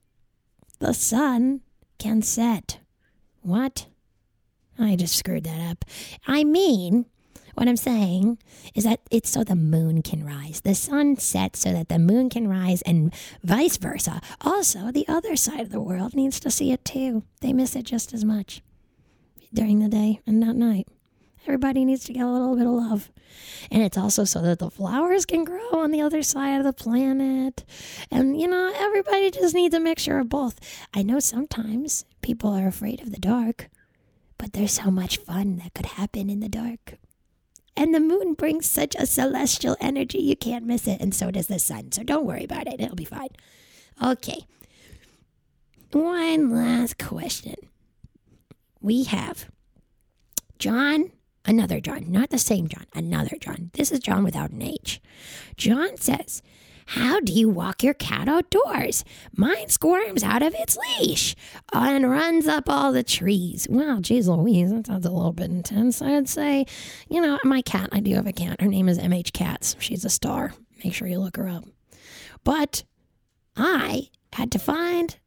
the 0.80 0.94
sun 0.94 1.62
can 2.00 2.24
set. 2.24 2.80
What? 3.42 3.86
I 4.80 4.96
just 4.96 5.16
screwed 5.16 5.44
that 5.44 5.70
up. 5.70 5.86
I 6.26 6.44
mean, 6.44 7.06
what 7.54 7.68
I'm 7.68 7.78
saying 7.78 8.40
is 8.74 8.84
that 8.84 9.02
it's 9.12 9.30
so 9.30 9.44
the 9.44 9.56
moon 9.56 10.02
can 10.02 10.26
rise. 10.26 10.62
The 10.62 10.76
sun 10.76 11.18
sets 11.18 11.60
so 11.60 11.72
that 11.74 11.90
the 11.90 12.00
moon 12.00 12.30
can 12.30 12.48
rise, 12.48 12.82
and 12.84 13.14
vice 13.44 13.78
versa. 13.78 14.20
Also, 14.42 14.92
the 14.92 15.08
other 15.08 15.36
side 15.36 15.62
of 15.62 15.72
the 15.72 15.80
world 15.80 16.16
needs 16.16 16.40
to 16.40 16.52
see 16.52 16.72
it 16.72 16.84
too. 16.84 17.24
They 17.42 17.54
miss 17.54 17.76
it 17.76 17.84
just 17.84 18.14
as 18.14 18.26
much 18.26 18.62
during 19.54 19.80
the 19.80 19.90
day 19.90 20.22
and 20.26 20.44
at 20.44 20.56
night. 20.56 20.88
Everybody 21.48 21.86
needs 21.86 22.04
to 22.06 22.14
get 22.14 22.26
a 22.26 22.30
little 22.30 22.58
bit 22.58 22.68
of 22.68 22.74
love. 22.74 23.10
And 23.72 23.82
it's 23.82 23.98
also 23.98 24.26
so 24.26 24.42
that 24.42 24.60
the 24.60 24.70
flowers 24.70 25.26
can 25.26 25.46
grow 25.46 25.70
on 25.72 25.92
the 25.92 26.02
other 26.02 26.22
side 26.22 26.58
of 26.58 26.66
the 26.66 26.74
planet. 26.74 27.64
And, 28.12 28.40
you 28.40 28.48
know, 28.48 28.74
everybody 28.76 29.32
just 29.32 29.56
needs 29.56 29.74
a 29.74 29.80
mixture 29.80 30.20
of 30.20 30.28
both. 30.28 30.60
I 30.94 31.04
know 31.04 31.20
sometimes 31.20 32.04
people 32.22 32.52
are 32.54 32.68
afraid 32.68 33.02
of 33.02 33.12
the 33.12 33.20
dark, 33.20 33.70
but 34.38 34.52
there's 34.52 34.74
so 34.74 34.92
much 34.92 35.18
fun 35.18 35.58
that 35.64 35.74
could 35.74 35.86
happen 35.86 36.30
in 36.30 36.42
the 36.42 36.50
dark. 36.50 36.96
And 37.78 37.94
the 37.94 38.00
moon 38.02 38.34
brings 38.34 38.70
such 38.70 38.96
a 38.96 39.06
celestial 39.06 39.78
energy, 39.80 40.18
you 40.18 40.36
can't 40.36 40.66
miss 40.66 40.88
it. 40.88 41.00
And 41.00 41.14
so 41.14 41.32
does 41.32 41.48
the 41.48 41.60
sun. 41.60 41.94
So 41.94 42.04
don't 42.04 42.26
worry 42.26 42.44
about 42.44 42.68
it, 42.68 42.82
it'll 42.82 42.96
be 42.96 43.06
fine. 43.06 43.30
Okay. 44.04 44.48
One 45.94 46.54
last 46.54 46.98
question. 46.98 47.56
We 48.82 49.06
have 49.06 49.50
John, 50.60 51.12
another 51.48 51.80
John, 51.80 52.12
not 52.12 52.30
the 52.30 52.38
same 52.38 52.68
John, 52.68 52.86
another 52.94 53.38
John. 53.40 53.72
This 53.74 53.92
is 53.92 54.00
John 54.00 54.24
without 54.24 54.52
an 54.52 54.62
H. 54.62 55.02
John 55.56 55.98
says, 55.98 56.44
How 56.88 57.20
do 57.20 57.32
you 57.32 57.50
walk 57.50 57.82
your 57.82 57.94
cat 57.94 58.28
outdoors? 58.28 59.04
Mine 59.36 59.70
squirms 59.70 60.24
out 60.24 60.44
of 60.44 60.54
its 60.56 60.78
leash 60.78 61.36
and 61.74 62.10
runs 62.10 62.48
up 62.48 62.70
all 62.70 62.92
the 62.92 63.04
trees. 63.04 63.66
Well, 63.70 64.02
geez 64.02 64.28
Louise, 64.28 64.72
that 64.72 64.88
sounds 64.88 65.06
a 65.06 65.12
little 65.12 65.34
bit 65.34 65.50
intense. 65.50 66.02
I'd 66.02 66.30
say, 66.30 66.66
you 67.10 67.22
know, 67.22 67.40
my 67.44 67.62
cat, 67.62 67.90
I 67.92 68.02
do 68.02 68.14
have 68.16 68.28
a 68.28 68.34
cat. 68.34 68.62
Her 68.62 68.68
name 68.68 68.90
is 68.90 69.00
MH 69.00 69.34
Cats. 69.34 69.76
She's 69.80 70.06
a 70.06 70.10
star. 70.10 70.54
Make 70.84 70.94
sure 70.94 71.08
you 71.08 71.20
look 71.20 71.38
her 71.38 71.48
up. 71.48 71.64
But 72.44 72.84
I 73.56 74.10
had 74.34 74.52
to 74.52 74.60
find 74.60 75.18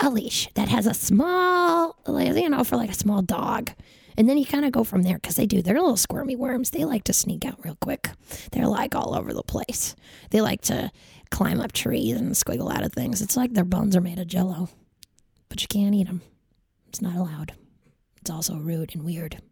a 0.00 0.10
leash 0.10 0.48
that 0.54 0.68
has 0.68 0.86
a 0.86 0.92
small, 0.92 1.96
you 2.06 2.48
know, 2.48 2.64
for 2.64 2.76
like 2.76 2.90
a 2.90 2.94
small 2.94 3.22
dog. 3.22 3.70
And 4.16 4.28
then 4.28 4.38
you 4.38 4.46
kind 4.46 4.64
of 4.64 4.72
go 4.72 4.84
from 4.84 5.02
there 5.02 5.16
because 5.16 5.36
they 5.36 5.46
do. 5.46 5.62
They're 5.62 5.74
little 5.74 5.96
squirmy 5.96 6.36
worms. 6.36 6.70
They 6.70 6.84
like 6.84 7.04
to 7.04 7.12
sneak 7.12 7.44
out 7.44 7.62
real 7.64 7.76
quick. 7.80 8.10
They're 8.52 8.66
like 8.66 8.94
all 8.94 9.14
over 9.14 9.32
the 9.32 9.42
place. 9.42 9.94
They 10.30 10.40
like 10.40 10.62
to 10.62 10.90
climb 11.30 11.60
up 11.60 11.72
trees 11.72 12.16
and 12.16 12.32
squiggle 12.32 12.74
out 12.74 12.84
of 12.84 12.92
things. 12.92 13.20
It's 13.20 13.36
like 13.36 13.52
their 13.52 13.64
bones 13.64 13.94
are 13.96 14.00
made 14.00 14.18
of 14.18 14.26
jello, 14.26 14.68
but 15.48 15.60
you 15.60 15.68
can't 15.68 15.94
eat 15.94 16.06
them. 16.06 16.22
It's 16.88 17.02
not 17.02 17.16
allowed. 17.16 17.52
It's 18.20 18.30
also 18.30 18.56
rude 18.56 18.94
and 18.94 19.04
weird. 19.04 19.42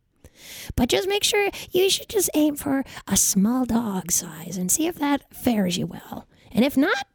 But 0.77 0.89
just 0.89 1.09
make 1.09 1.25
sure 1.25 1.51
you 1.71 1.89
should 1.91 2.09
just 2.09 2.31
aim 2.35 2.57
for 2.57 2.85
a 3.07 3.17
small 3.17 3.65
dog 3.65 4.11
size 4.11 4.57
and 4.57 4.71
see 4.71 4.87
if 4.87 4.97
that 4.97 5.33
fares 5.35 5.77
you 5.77 5.87
well. 5.87 6.27
And 6.51 6.65
if 6.65 6.77
not, 6.77 7.07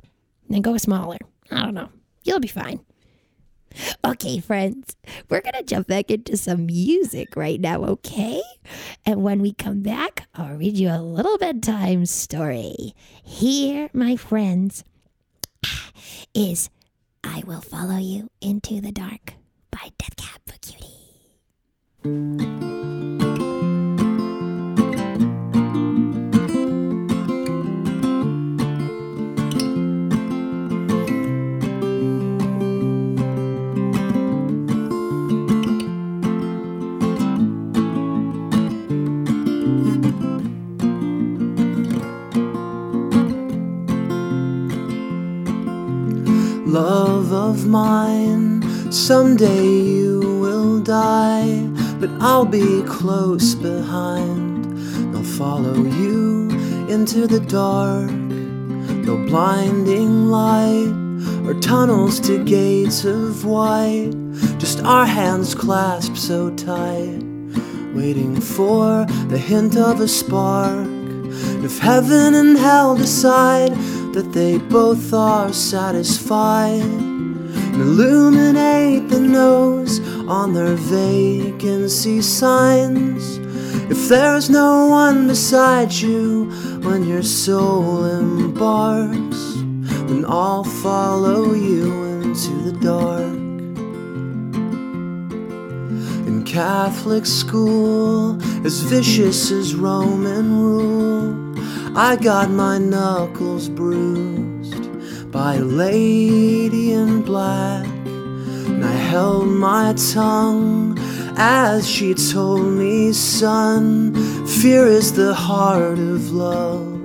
then 0.47 0.61
go 0.61 0.77
smaller. 0.77 1.17
I 1.51 1.63
don't 1.63 1.73
know. 1.73 1.89
You'll 2.23 2.39
be 2.39 2.47
fine. 2.47 2.81
Okay, 4.03 4.39
friends, 4.39 4.95
we're 5.29 5.41
going 5.41 5.53
to 5.53 5.63
jump 5.63 5.87
back 5.87 6.09
into 6.09 6.37
some 6.37 6.65
music 6.65 7.35
right 7.35 7.59
now, 7.59 7.83
okay? 7.83 8.41
And 9.05 9.23
when 9.23 9.41
we 9.41 9.53
come 9.53 9.81
back, 9.81 10.27
I'll 10.35 10.55
read 10.55 10.77
you 10.77 10.89
a 10.89 11.01
little 11.01 11.37
bedtime 11.37 12.05
story. 12.05 12.93
Here, 13.23 13.89
my 13.93 14.15
friends, 14.15 14.83
is 16.33 16.69
I 17.23 17.43
Will 17.45 17.61
Follow 17.61 17.97
You 17.97 18.29
Into 18.41 18.81
the 18.81 18.91
Dark 18.91 19.33
by 19.71 19.89
Death 19.97 20.15
Cab 20.15 20.41
for 20.47 20.57
Cutie. 20.59 20.95
Love 46.69 47.33
of 47.33 47.65
mine, 47.65 48.61
someday 48.91 49.65
you 49.65 50.19
will 50.39 50.79
die, 50.79 51.63
but 51.99 52.11
I'll 52.19 52.45
be 52.45 52.83
close 52.83 53.55
behind. 53.55 54.67
I'll 55.15 55.23
follow 55.23 55.73
you 55.73 56.47
into 56.87 57.25
the 57.25 57.39
dark, 57.39 58.11
no 58.11 59.17
blinding 59.25 60.27
light 60.27 60.93
or 61.47 61.59
tunnels 61.59 62.19
to 62.19 62.43
gates 62.43 63.03
of 63.03 63.45
white, 63.45 64.11
just 64.59 64.79
our 64.83 65.07
hands 65.07 65.55
clasped 65.55 66.17
so 66.17 66.51
tight, 66.51 67.23
waiting 67.95 68.39
for 68.39 69.07
the 69.29 69.39
hint 69.39 69.75
of 69.75 70.01
a 70.01 70.07
spark. 70.07 70.87
If 71.65 71.79
heaven 71.79 72.35
and 72.35 72.59
hell 72.59 72.95
decide 72.95 73.75
that 74.13 74.31
they 74.33 74.57
both 74.57 75.13
are 75.13 75.53
satisfied, 75.53 76.81
and 76.81 77.75
illuminate 77.75 79.09
the 79.09 79.19
nose 79.19 79.99
on 80.27 80.53
their 80.53 80.75
vacancy 80.75 82.21
signs. 82.21 83.37
If 83.91 84.07
there's 84.07 84.49
no 84.49 84.87
one 84.87 85.27
beside 85.27 85.91
you 85.91 86.51
when 86.83 87.07
your 87.07 87.23
soul 87.23 88.05
embarks, 88.05 89.55
then 90.07 90.25
I'll 90.27 90.63
follow 90.63 91.53
you 91.53 92.03
into 92.21 92.51
the 92.61 92.73
dark. 92.79 93.37
In 96.27 96.43
Catholic 96.45 97.25
school, 97.25 98.39
as 98.65 98.81
vicious 98.81 99.51
as 99.51 99.73
Roman 99.73 100.59
rule, 100.59 101.48
I 101.95 102.15
got 102.15 102.49
my 102.49 102.77
knuckles 102.77 103.67
bruised 103.69 105.31
by 105.31 105.55
a 105.55 105.61
lady 105.61 106.93
in 106.93 107.21
black. 107.23 107.85
And 107.85 108.85
I 108.85 108.91
held 108.91 109.47
my 109.47 109.93
tongue 110.13 110.97
as 111.37 111.89
she 111.89 112.13
told 112.13 112.63
me, 112.63 113.11
son, 113.13 114.13
fear 114.45 114.85
is 114.85 115.13
the 115.13 115.33
heart 115.33 115.99
of 115.99 116.31
love. 116.31 116.99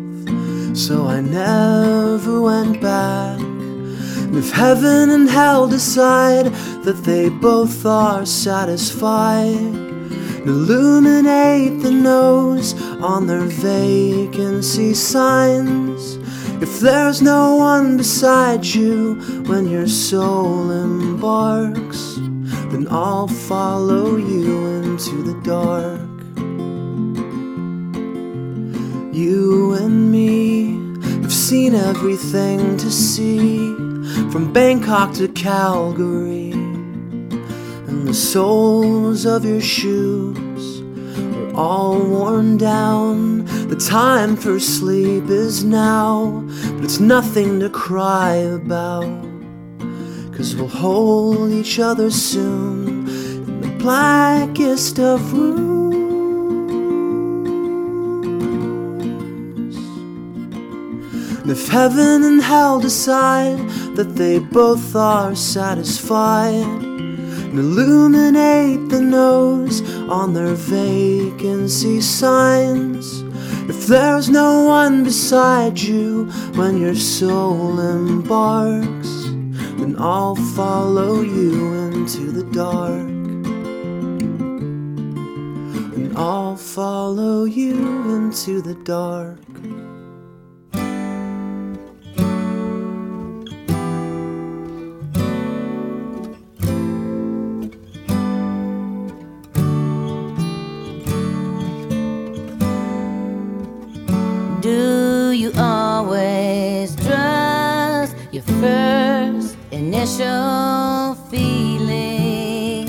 So 0.77 1.07
I 1.07 1.21
never 1.21 2.41
went 2.41 2.81
back. 2.81 3.41
If 4.37 4.51
heaven 4.51 5.11
and 5.11 5.29
hell 5.29 5.69
decide 5.69 6.47
that 6.85 7.05
they 7.05 7.29
both 7.29 7.87
are 7.87 8.27
satisfied, 8.27 9.84
illuminate 10.47 11.83
the 11.83 11.91
nose 11.91 12.75
on 13.01 13.27
their 13.27 13.47
vacancy 13.47 14.93
signs. 14.95 16.17
If 16.63 16.81
there's 16.81 17.23
no 17.23 17.57
one 17.57 17.97
beside 17.97 18.65
you 18.65 19.15
when 19.47 19.69
your 19.69 19.87
soul 19.87 20.71
embarks, 20.71 22.17
then 22.71 22.87
I'll 22.91 23.29
follow 23.29 24.17
you 24.17 24.67
into 24.67 25.23
the 25.23 25.41
dark. 25.43 26.01
You 29.15 29.75
and 29.75 30.11
me 30.11 30.75
have 31.23 31.33
seen 31.33 31.75
everything 31.75 32.77
to 32.77 32.91
see, 32.91 33.75
from 34.31 34.53
Bangkok 34.53 35.15
to 35.15 35.29
Calgary 35.29 36.44
the 38.07 38.15
soles 38.15 39.25
of 39.25 39.45
your 39.45 39.61
shoes 39.61 40.83
are 41.19 41.55
all 41.55 41.99
worn 41.99 42.59
down. 42.59 43.45
The 43.69 43.77
time 43.77 44.37
for 44.37 44.61
sleep 44.61 45.31
is 45.31 45.65
now, 45.65 46.45
but 46.75 46.85
it's 46.85 47.01
nothing 47.01 47.61
to 47.61 47.71
cry 47.71 48.35
about. 48.35 49.05
Cause 50.37 50.55
we'll 50.55 50.69
hold 50.69 51.51
each 51.51 51.79
other 51.79 52.11
soon 52.11 53.09
in 53.09 53.61
the 53.63 53.71
blackest 53.79 54.99
of 54.99 55.33
rooms. 55.33 55.95
And 61.41 61.51
if 61.51 61.69
heaven 61.69 62.23
and 62.23 62.43
hell 62.43 62.81
decide 62.81 63.59
that 63.97 64.17
they 64.17 64.41
both 64.41 64.95
are 64.95 65.35
satisfied, 65.35 66.94
and 67.55 67.61
illuminate 67.61 68.89
the 68.89 69.01
nose 69.01 69.81
on 70.09 70.35
their 70.35 70.55
vacancy 70.55 72.01
signs. 72.01 73.23
If 73.71 73.87
there's 73.87 74.29
no 74.29 74.65
one 74.65 75.05
beside 75.05 75.79
you 75.79 76.25
when 76.57 76.81
your 76.81 76.97
soul 76.97 77.79
embarks, 77.79 79.27
then 79.79 79.95
I'll 79.99 80.35
follow 80.35 81.21
you 81.21 81.75
into 81.75 82.33
the 82.33 82.43
dark. 82.53 83.09
And 85.95 86.19
I'll 86.19 86.57
follow 86.57 87.45
you 87.45 87.77
into 88.17 88.63
the 88.63 88.75
dark. 88.75 89.39
always 105.59 106.97
trust 106.97 108.17
your 108.33 108.43
first 108.61 109.57
initial 109.71 111.15
feeling. 111.31 112.87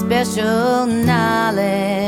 Special 0.00 0.86
knowledge. 0.86 2.05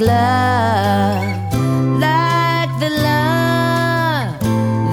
glove 0.00 1.26
like 2.00 2.70
the 2.80 2.88
love 2.88 4.40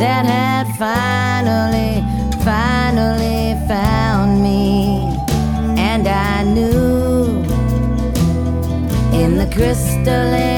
that 0.01 0.25
had 0.25 0.67
finally, 0.75 2.03
finally 2.43 3.55
found 3.69 4.43
me. 4.43 5.07
And 5.77 6.05
I 6.09 6.43
knew 6.43 7.41
in 9.21 9.37
the 9.37 9.49
crystalline. 9.55 10.56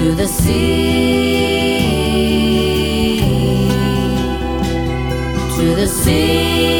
to 0.00 0.14
the 0.14 0.26
sea, 0.26 1.60
to 5.56 5.74
the 5.76 5.86
sea. 5.86 6.79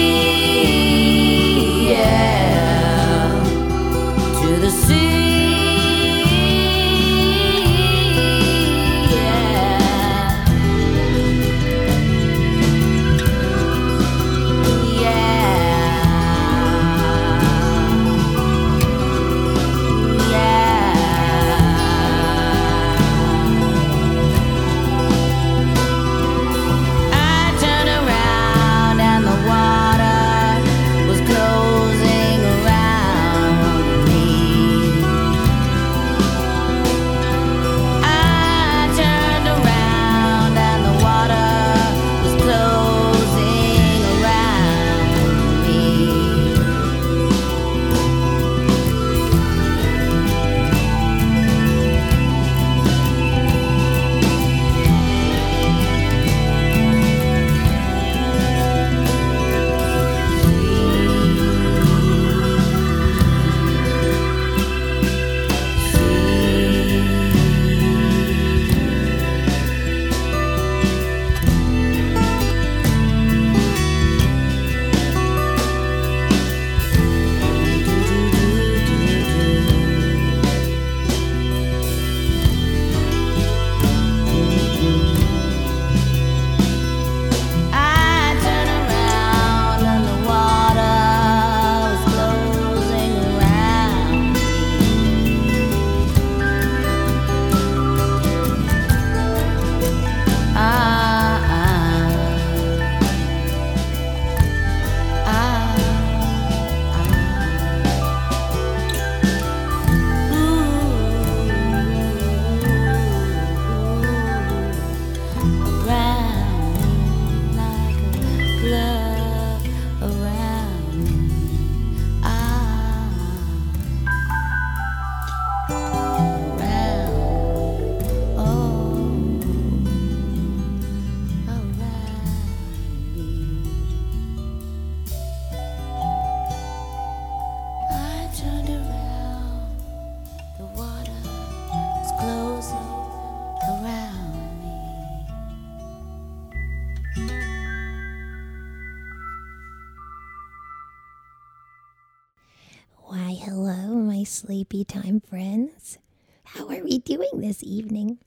Sleepy 154.60 154.84
time 154.84 155.22
friends. 155.22 155.96
How 156.44 156.68
are 156.68 156.84
we 156.84 156.98
doing 156.98 157.30
this 157.36 157.62
evening? 157.62 158.18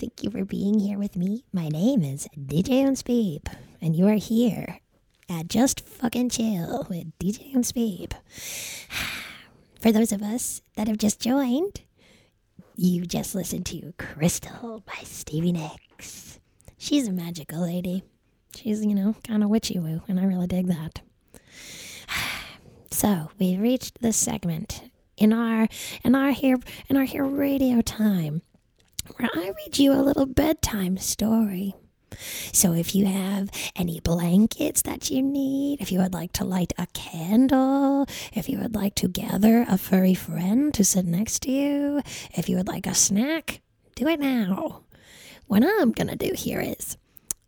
Thank 0.00 0.24
you 0.24 0.28
for 0.28 0.44
being 0.44 0.80
here 0.80 0.98
with 0.98 1.14
me. 1.14 1.44
My 1.52 1.68
name 1.68 2.02
is 2.02 2.26
DJ 2.36 2.82
Unspeep, 2.84 3.46
and 3.80 3.94
you 3.94 4.08
are 4.08 4.18
here 4.18 4.80
at 5.28 5.46
Just 5.46 5.86
Fucking 5.86 6.30
Chill 6.30 6.84
with 6.90 7.16
DJ 7.20 7.54
Unspeep. 7.54 8.12
For 9.80 9.92
those 9.92 10.10
of 10.10 10.20
us 10.20 10.62
that 10.74 10.88
have 10.88 10.98
just 10.98 11.20
joined, 11.20 11.82
you 12.74 13.06
just 13.06 13.32
listened 13.32 13.66
to 13.66 13.92
Crystal 13.98 14.82
by 14.84 15.04
Stevie 15.04 15.52
Nicks. 15.52 16.40
She's 16.76 17.06
a 17.06 17.12
magical 17.12 17.60
lady. 17.60 18.02
She's, 18.56 18.84
you 18.84 18.96
know, 18.96 19.14
kind 19.22 19.44
of 19.44 19.48
witchy 19.48 19.78
woo, 19.78 20.02
and 20.08 20.18
I 20.18 20.24
really 20.24 20.48
dig 20.48 20.66
that. 20.66 21.02
So 22.90 23.30
we've 23.38 23.58
reached 23.58 24.02
this 24.02 24.18
segment 24.18 24.91
in 25.22 25.32
our 25.32 25.68
in 26.02 26.16
our 26.16 26.32
here 26.32 26.58
in 26.88 26.96
our 26.96 27.04
here 27.04 27.24
radio 27.24 27.80
time 27.80 28.42
where 29.16 29.30
I 29.32 29.52
read 29.56 29.78
you 29.78 29.92
a 29.92 30.02
little 30.02 30.26
bedtime 30.26 30.98
story. 30.98 31.74
So 32.52 32.74
if 32.74 32.94
you 32.94 33.06
have 33.06 33.50
any 33.74 34.00
blankets 34.00 34.82
that 34.82 35.10
you 35.10 35.22
need, 35.22 35.80
if 35.80 35.90
you 35.90 36.00
would 36.00 36.12
like 36.12 36.32
to 36.34 36.44
light 36.44 36.72
a 36.76 36.86
candle, 36.92 38.06
if 38.32 38.48
you 38.48 38.58
would 38.58 38.74
like 38.74 38.94
to 38.96 39.08
gather 39.08 39.64
a 39.68 39.78
furry 39.78 40.14
friend 40.14 40.74
to 40.74 40.84
sit 40.84 41.06
next 41.06 41.42
to 41.42 41.50
you, 41.50 42.02
if 42.32 42.48
you 42.48 42.56
would 42.56 42.68
like 42.68 42.86
a 42.86 42.94
snack, 42.94 43.60
do 43.94 44.08
it 44.08 44.20
now. 44.20 44.82
What 45.46 45.62
I'm 45.64 45.92
gonna 45.92 46.16
do 46.16 46.32
here 46.34 46.60
is 46.60 46.96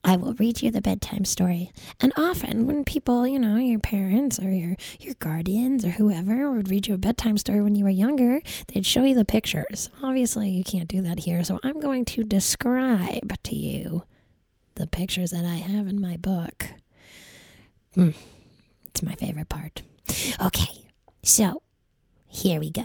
I 0.05 0.17
will 0.17 0.35
read 0.35 0.63
you 0.63 0.71
the 0.71 0.83
bedtime 0.83 1.25
story. 1.25 1.73
And 1.99 2.13
often 2.17 2.67
when 2.67 2.85
people, 2.85 3.27
you 3.27 3.39
know, 3.39 3.57
your 3.57 3.79
parents 3.79 4.39
or 4.39 4.51
your 4.51 4.77
your 5.01 5.15
guardians 5.15 5.85
or 5.85 5.91
whoever 5.91 6.53
would 6.53 6.69
read 6.71 6.87
you 6.87 6.95
a 6.95 6.99
bedtime 6.99 7.39
story 7.39 7.63
when 7.63 7.75
you 7.75 7.85
were 7.85 7.91
younger, 7.91 8.41
they'd 8.69 8.85
show 8.85 9.05
you 9.05 9.15
the 9.15 9.25
pictures. 9.25 9.89
Obviously, 10.03 10.51
you 10.51 10.63
can't 10.63 10.89
do 10.89 11.01
that 11.03 11.21
here, 11.21 11.43
so 11.43 11.59
I'm 11.65 11.81
going 11.81 12.05
to 12.07 12.23
describe 12.25 13.43
to 13.45 13.57
you 13.57 14.03
the 14.75 14.87
pictures 14.87 15.31
that 15.31 15.45
I 15.45 15.57
have 15.57 15.87
in 15.87 16.01
my 16.01 16.17
book. 16.19 16.67
Mm, 17.97 18.15
it's 18.87 19.03
my 19.03 19.15
favorite 19.15 19.49
part. 19.49 19.83
Okay, 20.41 20.89
so 21.23 21.63
here 22.27 22.61
we 22.61 22.71
go. 22.71 22.85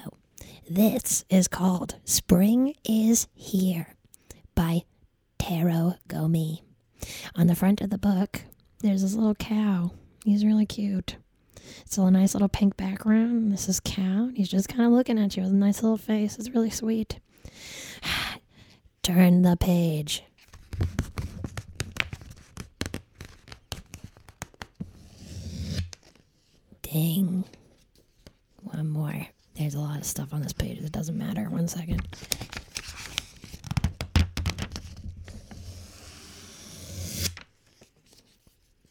This 0.70 1.26
is 1.30 1.48
called 1.48 1.96
Spring 2.06 2.76
is 2.88 3.28
Here 3.34 3.96
by 4.56 4.84
Taro 5.40 5.96
Gomi. 6.08 6.62
On 7.36 7.48
the 7.48 7.56
front 7.56 7.82
of 7.82 7.90
the 7.90 7.98
book, 7.98 8.42
there's 8.80 9.02
this 9.02 9.14
little 9.14 9.36
cow. 9.36 9.92
He's 10.26 10.46
really 10.46 10.66
cute. 10.66 11.16
It's 11.82 11.98
a 11.98 12.12
nice 12.12 12.34
little 12.34 12.50
pink 12.50 12.78
background. 12.78 13.52
This 13.52 13.70
is 13.70 13.80
cow. 13.80 14.30
He's 14.34 14.50
just 14.50 14.70
kind 14.70 14.82
of 14.84 14.92
looking 14.92 15.20
at 15.20 15.36
you 15.36 15.44
with 15.44 15.52
a 15.52 15.56
nice 15.56 15.82
little 15.84 15.98
face. 15.98 16.38
It's 16.38 16.50
really 16.50 16.70
sweet. 16.70 17.20
Turn 19.04 19.42
the 19.42 19.56
page. 19.58 20.24
Ding. 26.82 27.46
One 28.64 28.90
more. 28.90 29.28
There's 29.56 29.76
a 29.76 29.80
lot 29.80 29.98
of 29.98 30.06
stuff 30.06 30.34
on 30.34 30.42
this 30.42 30.54
page. 30.54 30.80
It 30.80 30.92
doesn't 30.92 31.18
matter. 31.18 31.50
One 31.50 31.68
second. 31.68 32.02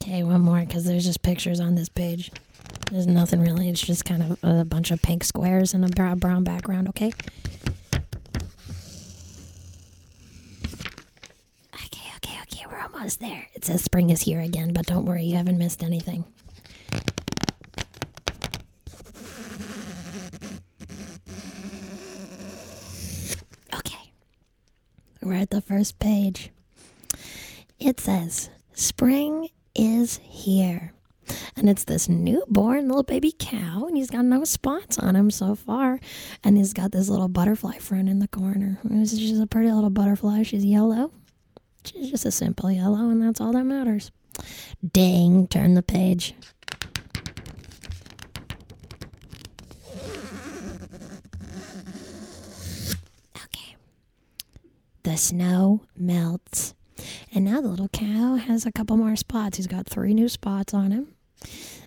Okay, 0.09 0.23
one 0.23 0.41
more 0.41 0.61
because 0.61 0.85
there's 0.85 1.05
just 1.05 1.21
pictures 1.21 1.61
on 1.61 1.75
this 1.75 1.91
page. 1.91 2.33
There's 2.91 3.07
nothing 3.07 3.43
really. 3.43 3.69
It's 3.69 3.83
just 3.83 4.07
kind 4.07 4.23
of 4.23 4.39
a 4.43 4.65
bunch 4.65 4.91
of 4.91 5.03
pink 5.03 5.23
squares 5.23 5.75
and 5.75 5.85
a 5.85 6.17
brown 6.17 6.45
background, 6.45 6.89
okay? 6.89 7.13
Okay, 11.75 12.09
okay, 12.17 12.39
okay. 12.43 12.65
We're 12.71 12.81
almost 12.81 13.21
there. 13.21 13.49
It 13.53 13.67
says 13.67 13.85
spring 13.85 14.09
is 14.09 14.23
here 14.23 14.41
again, 14.41 14.73
but 14.73 14.87
don't 14.87 15.05
worry, 15.05 15.25
you 15.25 15.37
haven't 15.37 15.59
missed 15.59 15.83
anything. 15.83 16.25
Okay. 23.75 24.13
We're 25.21 25.35
at 25.35 25.51
the 25.51 25.61
first 25.61 25.99
page. 25.99 26.49
It 27.79 28.01
says, 28.01 28.49
Spring 28.73 29.51
is 29.79 30.19
here. 30.23 30.93
And 31.57 31.69
it's 31.69 31.85
this 31.85 32.09
newborn 32.09 32.89
little 32.89 33.03
baby 33.03 33.35
cow, 33.39 33.85
and 33.87 33.97
he's 33.97 34.11
got 34.11 34.25
no 34.25 34.45
spots 34.45 34.99
on 34.99 35.15
him 35.15 35.31
so 35.31 35.55
far. 35.55 36.01
And 36.43 36.57
he's 36.57 36.73
got 36.73 36.93
this 36.93 37.09
little 37.09 37.29
butterfly 37.29 37.79
friend 37.79 38.09
in 38.09 38.19
the 38.19 38.29
corner. 38.29 38.79
Just 38.89 39.43
a 39.43 39.47
pretty 39.47 39.71
little 39.71 39.91
butterfly. 39.91 40.43
She's 40.43 40.65
yellow. 40.65 41.13
She's 41.85 42.11
just 42.11 42.25
a 42.25 42.31
simple 42.31 42.71
yellow, 42.71 43.11
and 43.11 43.23
that's 43.23 43.41
all 43.41 43.53
that 43.53 43.65
matters. 43.65 44.11
Dang, 44.93 45.49
turn 45.49 45.75
the 45.75 45.83
page. 45.83 46.35
Okay. 53.37 53.77
The 55.03 55.17
snow 55.17 55.83
melts. 55.97 56.75
And 57.35 57.45
now 57.45 57.61
the 57.61 57.69
little 57.69 57.89
cow 57.89 58.37
has 58.37 58.65
a 58.65 58.73
couple 58.73 58.97
more 58.97 59.17
spots. 59.17 59.59
He's 59.59 59.67
got 59.67 59.87
three 59.87 60.15
new 60.15 60.29
spots 60.29 60.73
on 60.73 60.91
him. 60.91 61.15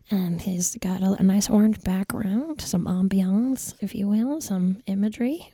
And 0.10 0.42
he's 0.42 0.76
got 0.76 1.02
a, 1.02 1.14
a 1.20 1.24
nice 1.24 1.50
orange 1.50 1.82
background, 1.82 2.62
some 2.62 2.86
ambiance, 2.86 3.74
if 3.82 3.96
you 3.96 4.08
will, 4.08 4.42
some 4.42 4.82
imagery. 4.86 5.52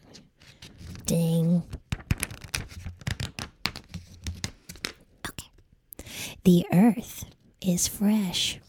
Ding. 1.05 1.63
Okay. 5.29 5.47
The 6.43 6.65
earth 6.73 7.25
is 7.61 7.88
fresh. 7.88 8.59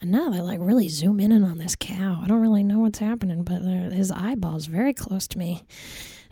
And 0.00 0.10
now 0.10 0.30
they 0.30 0.40
like 0.40 0.58
really 0.60 0.88
zoom 0.88 1.20
in 1.20 1.44
on 1.44 1.58
this 1.58 1.76
cow. 1.76 2.20
I 2.22 2.26
don't 2.26 2.40
really 2.40 2.64
know 2.64 2.80
what's 2.80 2.98
happening, 2.98 3.44
but 3.44 3.62
his 3.62 4.10
eyeball's 4.10 4.66
very 4.66 4.94
close 4.94 5.28
to 5.28 5.38
me. 5.38 5.64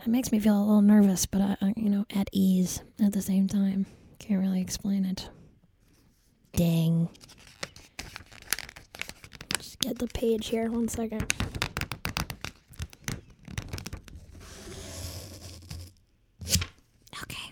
It 0.01 0.07
makes 0.07 0.31
me 0.31 0.39
feel 0.39 0.57
a 0.57 0.65
little 0.65 0.81
nervous, 0.81 1.25
but 1.25 1.41
uh, 1.41 1.55
you 1.77 1.89
know, 1.89 2.05
at 2.13 2.27
ease 2.31 2.81
at 3.01 3.13
the 3.13 3.21
same 3.21 3.47
time. 3.47 3.85
Can't 4.21 4.39
really 4.39 4.61
explain 4.61 5.03
it. 5.03 5.29
Dang. 6.53 7.09
Just 9.57 9.79
get 9.79 9.97
the 9.97 10.07
page 10.07 10.49
here. 10.49 10.69
One 10.69 10.87
second. 10.87 11.33
Okay. 17.23 17.51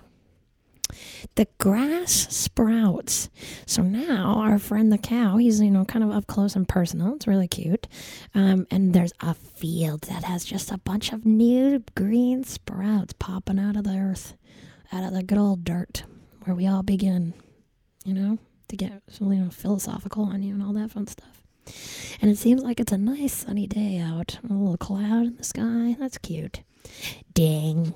The 1.34 1.48
grass 1.58 2.28
sprouts. 2.30 3.32
So 3.66 3.82
now 3.82 4.36
our 4.36 4.60
friend 4.60 4.92
the 4.92 5.00
cow, 5.00 5.38
he's, 5.38 5.60
you 5.60 5.72
know, 5.72 5.86
kind 5.86 6.06
of 6.06 6.12
up 6.12 6.28
close 6.28 6.56
and 6.56 6.68
personal. 6.68 7.16
It's 7.16 7.26
really 7.26 7.48
cute. 7.48 7.88
Um, 8.36 8.68
and 8.70 8.94
there's 8.94 9.14
a 9.22 9.34
field 9.34 10.02
that 10.04 10.24
has 10.24 10.46
just 10.46 10.72
a 10.72 10.78
bunch 10.78 11.12
of 11.12 11.26
new 11.26 11.84
green 11.96 12.44
sprouts 12.44 13.14
popping 13.14 13.58
out 13.58 13.76
of 13.76 13.86
the 13.86 13.98
earth, 13.98 14.36
out 14.94 15.04
of 15.04 15.14
the 15.14 15.24
good 15.24 15.40
old 15.40 15.64
dirt 15.64 16.04
where 16.50 16.56
we 16.56 16.66
all 16.66 16.82
begin, 16.82 17.36
you 18.04 18.12
know, 18.12 18.40
to 18.70 18.76
get 18.76 19.04
you 19.22 19.28
know 19.28 19.52
philosophical 19.52 20.24
on 20.24 20.42
you 20.42 20.56
and 20.56 20.64
all 20.64 20.74
that 20.74 20.90
fun 20.90 21.06
stuff. 21.06 21.44
And 22.24 22.32
it 22.32 22.40
seems 22.40 22.64
like 22.64 22.80
it's 22.80 22.92
a 22.92 22.98
nice 22.98 23.34
sunny 23.34 23.68
day 23.68 24.00
out. 24.00 24.40
A 24.50 24.54
little 24.54 24.76
cloud 24.76 25.28
in 25.28 25.36
the 25.38 25.44
sky. 25.44 25.96
That's 26.00 26.18
cute. 26.18 26.64
Ding. 27.36 27.94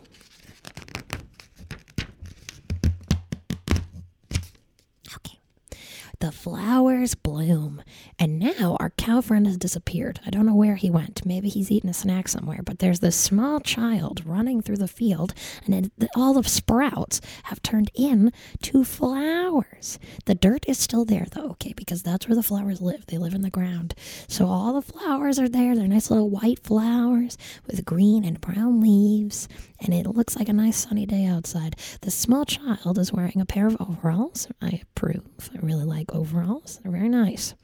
The 6.24 6.32
flowers 6.32 7.16
bloom. 7.16 7.84
And 8.18 8.40
now 8.40 8.78
our 8.80 8.92
cow 8.92 9.20
friend 9.20 9.46
has 9.46 9.58
disappeared. 9.58 10.22
I 10.26 10.30
don't 10.30 10.46
know 10.46 10.56
where 10.56 10.76
he 10.76 10.90
went. 10.90 11.26
Maybe 11.26 11.50
he's 11.50 11.70
eating 11.70 11.90
a 11.90 11.94
snack 11.94 12.30
somewhere. 12.30 12.62
But 12.64 12.80
there's 12.80 13.02
this 13.02 13.18
small 13.18 13.60
child 13.60 14.26
running 14.26 14.62
through 14.62 14.78
the 14.78 14.88
field, 14.88 15.34
and 15.66 15.92
all 16.16 16.34
the 16.34 16.48
sprouts 16.48 17.20
have 17.44 17.62
turned 17.62 17.92
in 17.94 18.32
to 18.62 18.86
flowers. 18.86 20.00
The 20.24 20.34
dirt 20.34 20.64
is 20.66 20.78
still 20.78 21.04
there, 21.04 21.26
though, 21.30 21.50
okay, 21.50 21.74
because 21.76 22.04
that's 22.04 22.26
where 22.26 22.38
the 22.38 22.42
flowers 22.42 22.80
live. 22.80 23.06
They 23.08 23.18
live 23.18 23.34
in 23.34 23.42
the 23.42 23.50
ground. 23.50 23.94
So 24.30 24.48
all 24.48 24.72
the 24.80 24.94
flowers 24.94 25.40
are 25.40 25.50
there. 25.50 25.76
They're 25.76 25.90
nice 25.90 26.10
little 26.10 26.30
white 26.30 26.64
flowers 26.64 27.38
with 27.68 27.84
green 27.84 28.24
and 28.24 28.40
brown 28.40 28.80
leaves. 28.80 29.50
And 29.82 29.94
it 29.94 30.08
looks 30.08 30.38
like 30.38 30.48
a 30.48 30.54
nice 30.54 30.78
sunny 30.78 31.06
day 31.06 31.26
outside. 31.26 31.76
The 32.00 32.12
small 32.12 32.46
child 32.46 32.98
is 32.98 33.12
wearing 33.12 33.42
a 33.42 33.46
pair 33.46 33.68
of 33.68 33.76
overalls. 33.82 34.48
I 34.62 34.80
approve. 34.82 35.50
I 35.54 35.58
really 35.58 35.84
like 35.84 36.13
overalls. 36.14 36.80
They're 36.84 36.92
very 36.92 37.10
nice. 37.10 37.56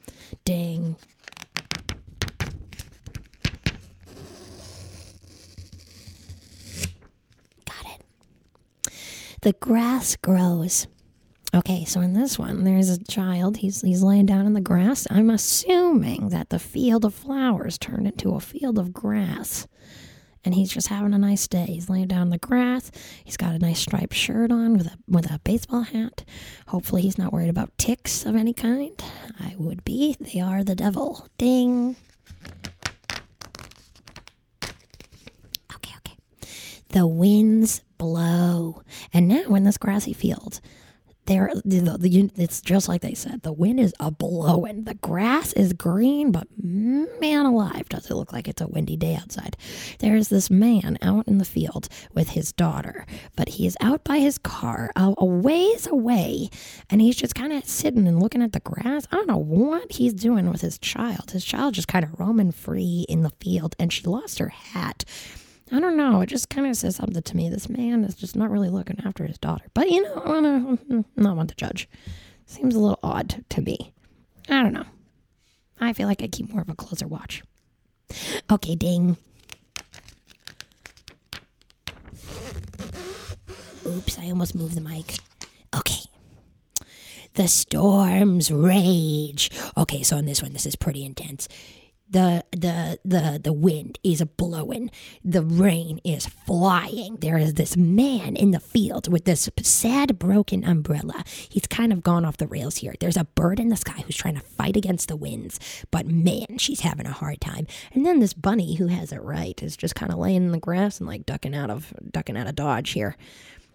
Ding. 0.44 0.96
Got 7.64 7.86
it. 7.94 8.04
The 9.42 9.52
grass 9.54 10.16
grows. 10.16 10.86
Okay, 11.52 11.84
so 11.84 12.00
in 12.00 12.12
this 12.12 12.38
one, 12.38 12.62
there's 12.62 12.90
a 12.90 13.04
child. 13.04 13.56
He's 13.56 13.80
he's 13.80 14.02
laying 14.04 14.26
down 14.26 14.46
in 14.46 14.52
the 14.52 14.60
grass. 14.60 15.06
I'm 15.10 15.30
assuming 15.30 16.28
that 16.28 16.50
the 16.50 16.60
field 16.60 17.04
of 17.04 17.14
flowers 17.14 17.76
turned 17.76 18.06
into 18.06 18.34
a 18.34 18.40
field 18.40 18.78
of 18.78 18.92
grass. 18.92 19.66
And 20.44 20.54
he's 20.54 20.72
just 20.72 20.88
having 20.88 21.12
a 21.12 21.18
nice 21.18 21.46
day. 21.46 21.66
He's 21.66 21.90
laying 21.90 22.08
down 22.08 22.22
in 22.22 22.30
the 22.30 22.38
grass. 22.38 22.90
He's 23.24 23.36
got 23.36 23.54
a 23.54 23.58
nice 23.58 23.80
striped 23.80 24.14
shirt 24.14 24.50
on 24.50 24.76
with 24.78 24.86
a 24.86 24.96
with 25.06 25.30
a 25.30 25.38
baseball 25.44 25.82
hat. 25.82 26.24
Hopefully 26.68 27.02
he's 27.02 27.18
not 27.18 27.32
worried 27.32 27.50
about 27.50 27.76
ticks 27.76 28.24
of 28.24 28.34
any 28.36 28.54
kind. 28.54 28.92
I 29.38 29.54
would 29.58 29.84
be. 29.84 30.16
They 30.18 30.40
are 30.40 30.64
the 30.64 30.74
devil. 30.74 31.28
Ding. 31.36 31.96
Okay, 35.74 35.94
okay. 35.98 36.16
The 36.88 37.06
winds 37.06 37.82
blow. 37.98 38.82
And 39.12 39.28
now 39.28 39.54
in 39.54 39.64
this 39.64 39.78
grassy 39.78 40.12
field, 40.14 40.60
there 41.30 41.50
the, 41.64 41.96
the, 41.96 42.30
it's 42.36 42.60
just 42.60 42.88
like 42.88 43.02
they 43.02 43.14
said 43.14 43.42
the 43.42 43.52
wind 43.52 43.78
is 43.78 43.94
a 44.00 44.10
blowing 44.10 44.82
the 44.84 44.94
grass 44.94 45.52
is 45.52 45.72
green 45.72 46.32
but 46.32 46.48
man 46.58 47.46
alive 47.46 47.88
does 47.88 48.10
it 48.10 48.14
look 48.14 48.32
like 48.32 48.48
it's 48.48 48.60
a 48.60 48.66
windy 48.66 48.96
day 48.96 49.14
outside. 49.14 49.56
There 50.00 50.16
is 50.16 50.28
this 50.28 50.50
man 50.50 50.98
out 51.02 51.28
in 51.28 51.38
the 51.38 51.44
field 51.44 51.88
with 52.12 52.30
his 52.30 52.52
daughter 52.52 53.06
but 53.36 53.50
he 53.50 53.66
is 53.66 53.76
out 53.80 54.02
by 54.02 54.18
his 54.18 54.38
car 54.38 54.90
a, 54.96 55.14
a 55.18 55.24
ways 55.24 55.86
away 55.86 56.50
and 56.90 57.00
he's 57.00 57.16
just 57.16 57.34
kind 57.36 57.52
of 57.52 57.64
sitting 57.64 58.08
and 58.08 58.20
looking 58.20 58.42
at 58.42 58.52
the 58.52 58.60
grass. 58.60 59.06
I 59.12 59.16
don't 59.16 59.28
know 59.28 59.36
what 59.36 59.92
he's 59.92 60.12
doing 60.14 60.50
with 60.50 60.60
his 60.60 60.78
child. 60.78 61.30
His 61.30 61.44
child 61.44 61.74
just 61.74 61.88
kind 61.88 62.04
of 62.04 62.18
roaming 62.18 62.50
free 62.52 63.06
in 63.08 63.22
the 63.22 63.32
field 63.40 63.76
and 63.78 63.92
she 63.92 64.02
lost 64.04 64.40
her 64.40 64.48
hat 64.48 65.04
I 65.72 65.78
don't 65.78 65.96
know. 65.96 66.20
It 66.20 66.26
just 66.26 66.50
kind 66.50 66.66
of 66.66 66.76
says 66.76 66.96
something 66.96 67.22
to 67.22 67.36
me. 67.36 67.48
This 67.48 67.68
man 67.68 68.04
is 68.04 68.14
just 68.14 68.34
not 68.34 68.50
really 68.50 68.70
looking 68.70 69.00
after 69.04 69.24
his 69.24 69.38
daughter. 69.38 69.66
But 69.72 69.90
you 69.90 70.02
know, 70.02 70.22
I'm 70.24 70.44
mm, 70.44 70.88
not, 70.88 71.04
I'm 71.16 71.22
not 71.22 71.36
one 71.36 71.46
to 71.46 71.54
judge. 71.54 71.88
Seems 72.46 72.74
a 72.74 72.80
little 72.80 72.98
odd 73.02 73.44
to 73.50 73.62
me. 73.62 73.92
I 74.48 74.62
don't 74.62 74.72
know. 74.72 74.86
I 75.80 75.92
feel 75.92 76.08
like 76.08 76.22
I 76.22 76.26
keep 76.26 76.50
more 76.52 76.62
of 76.62 76.68
a 76.68 76.74
closer 76.74 77.06
watch. 77.06 77.42
Okay, 78.50 78.74
ding. 78.74 79.16
Oops, 83.86 84.18
I 84.18 84.28
almost 84.30 84.54
moved 84.54 84.74
the 84.74 84.80
mic. 84.80 85.18
Okay. 85.74 86.02
The 87.34 87.46
storms 87.46 88.50
rage. 88.50 89.50
Okay, 89.76 90.02
so 90.02 90.16
on 90.16 90.26
this 90.26 90.42
one, 90.42 90.52
this 90.52 90.66
is 90.66 90.74
pretty 90.74 91.04
intense 91.04 91.48
the 92.10 92.44
the 92.50 92.98
the 93.04 93.40
the 93.42 93.52
wind 93.52 93.98
is 94.02 94.22
blowing. 94.36 94.90
The 95.24 95.42
rain 95.42 96.00
is 96.04 96.26
flying. 96.26 97.16
There 97.20 97.38
is 97.38 97.54
this 97.54 97.76
man 97.76 98.36
in 98.36 98.50
the 98.50 98.60
field 98.60 99.10
with 99.10 99.24
this 99.24 99.48
sad 99.62 100.18
broken 100.18 100.64
umbrella. 100.64 101.24
He's 101.48 101.66
kind 101.66 101.92
of 101.92 102.02
gone 102.02 102.24
off 102.24 102.36
the 102.36 102.46
rails 102.46 102.78
here. 102.78 102.94
There's 102.98 103.16
a 103.16 103.24
bird 103.24 103.60
in 103.60 103.68
the 103.68 103.76
sky 103.76 104.02
who's 104.04 104.16
trying 104.16 104.34
to 104.34 104.40
fight 104.40 104.76
against 104.76 105.08
the 105.08 105.16
winds 105.16 105.60
but 105.90 106.06
man 106.06 106.58
she's 106.58 106.80
having 106.80 107.06
a 107.06 107.12
hard 107.12 107.40
time. 107.40 107.66
And 107.92 108.04
then 108.04 108.20
this 108.20 108.34
bunny 108.34 108.74
who 108.74 108.88
has 108.88 109.12
it 109.12 109.22
right 109.22 109.60
is 109.62 109.76
just 109.76 109.94
kind 109.94 110.12
of 110.12 110.18
laying 110.18 110.44
in 110.44 110.52
the 110.52 110.58
grass 110.58 110.98
and 110.98 111.08
like 111.08 111.26
ducking 111.26 111.54
out 111.54 111.70
of 111.70 111.92
ducking 112.10 112.36
out 112.36 112.48
of 112.48 112.56
dodge 112.56 112.90
here. 112.90 113.16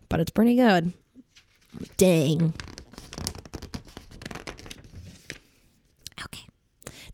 But 0.10 0.20
it's 0.20 0.32
pretty 0.32 0.56
good. 0.56 0.94
Dang 1.98 2.54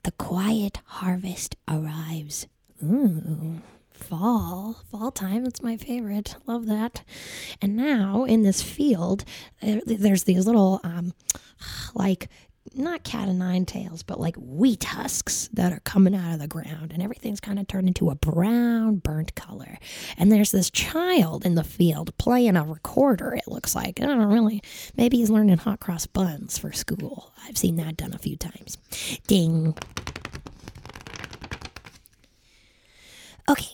the 0.04 0.12
quiet 0.12 0.80
harvest 0.86 1.56
arrives. 1.68 2.48
Ooh, 2.84 3.62
fall, 3.92 4.78
fall 4.90 5.12
time. 5.12 5.46
It's 5.46 5.62
my 5.62 5.78
favorite. 5.78 6.36
Love 6.48 6.66
that. 6.68 7.04
And 7.62 7.76
now 7.76 8.24
in 8.26 8.42
this 8.42 8.62
field, 8.62 9.24
there's 9.62 10.24
these 10.24 10.46
little, 10.46 10.80
um, 10.84 11.14
like 11.94 12.28
not 12.74 13.04
cat 13.04 13.28
o' 13.28 13.34
nine 13.34 13.66
tails, 13.66 14.04
but 14.04 14.20
like 14.20 14.36
wheat 14.38 14.84
husks 14.84 15.50
that 15.54 15.74
are 15.74 15.82
coming 15.82 16.16
out 16.16 16.34
of 16.34 16.40
the 16.40 16.48
ground, 16.48 16.92
and 16.94 17.02
everything's 17.04 17.40
kind 17.40 17.60
of 17.60 17.68
turned 17.68 17.88
into 17.88 18.10
a 18.10 18.16
brown, 18.16 18.96
burnt 18.96 19.36
color. 19.36 19.78
And 20.18 20.32
there's 20.32 20.52
this 20.52 20.70
child 20.70 21.46
in 21.46 21.56
the 21.56 21.64
field 21.64 22.18
playing 22.18 22.56
a 22.56 22.64
recorder, 22.64 23.34
it 23.34 23.48
looks 23.48 23.76
like. 23.76 24.02
I 24.02 24.06
don't 24.06 24.32
really. 24.32 24.62
Maybe 24.96 25.18
he's 25.18 25.30
learning 25.30 25.58
hot 25.58 25.80
cross 25.80 26.06
buns 26.06 26.58
for 26.58 26.72
school. 26.72 27.34
I've 27.48 27.58
seen 27.58 27.76
that 27.78 27.98
done 27.98 28.14
a 28.14 28.18
few 28.18 28.38
times. 28.38 28.78
Ding. 29.28 29.76
Okay, 33.50 33.74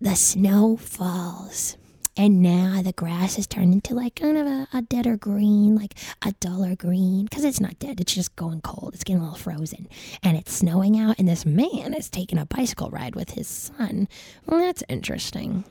the 0.00 0.14
snow 0.14 0.76
falls. 0.76 1.76
And 2.14 2.42
now 2.42 2.82
the 2.82 2.92
grass 2.92 3.36
has 3.36 3.46
turned 3.46 3.72
into 3.72 3.94
like 3.94 4.16
kind 4.16 4.36
of 4.36 4.46
a, 4.46 4.68
a 4.74 4.82
deader 4.82 5.16
green, 5.16 5.74
like 5.74 5.94
a 6.20 6.32
duller 6.40 6.76
green, 6.76 7.24
because 7.24 7.42
it's 7.44 7.60
not 7.60 7.78
dead. 7.78 8.00
It's 8.00 8.14
just 8.14 8.36
going 8.36 8.60
cold. 8.60 8.92
It's 8.94 9.02
getting 9.02 9.20
a 9.22 9.24
little 9.24 9.38
frozen. 9.38 9.88
And 10.22 10.36
it's 10.36 10.52
snowing 10.52 10.98
out, 10.98 11.18
and 11.18 11.26
this 11.26 11.46
man 11.46 11.94
is 11.94 12.10
taking 12.10 12.38
a 12.38 12.44
bicycle 12.44 12.90
ride 12.90 13.16
with 13.16 13.30
his 13.30 13.48
son. 13.48 14.08
Well, 14.46 14.60
that's 14.60 14.84
interesting. 14.90 15.64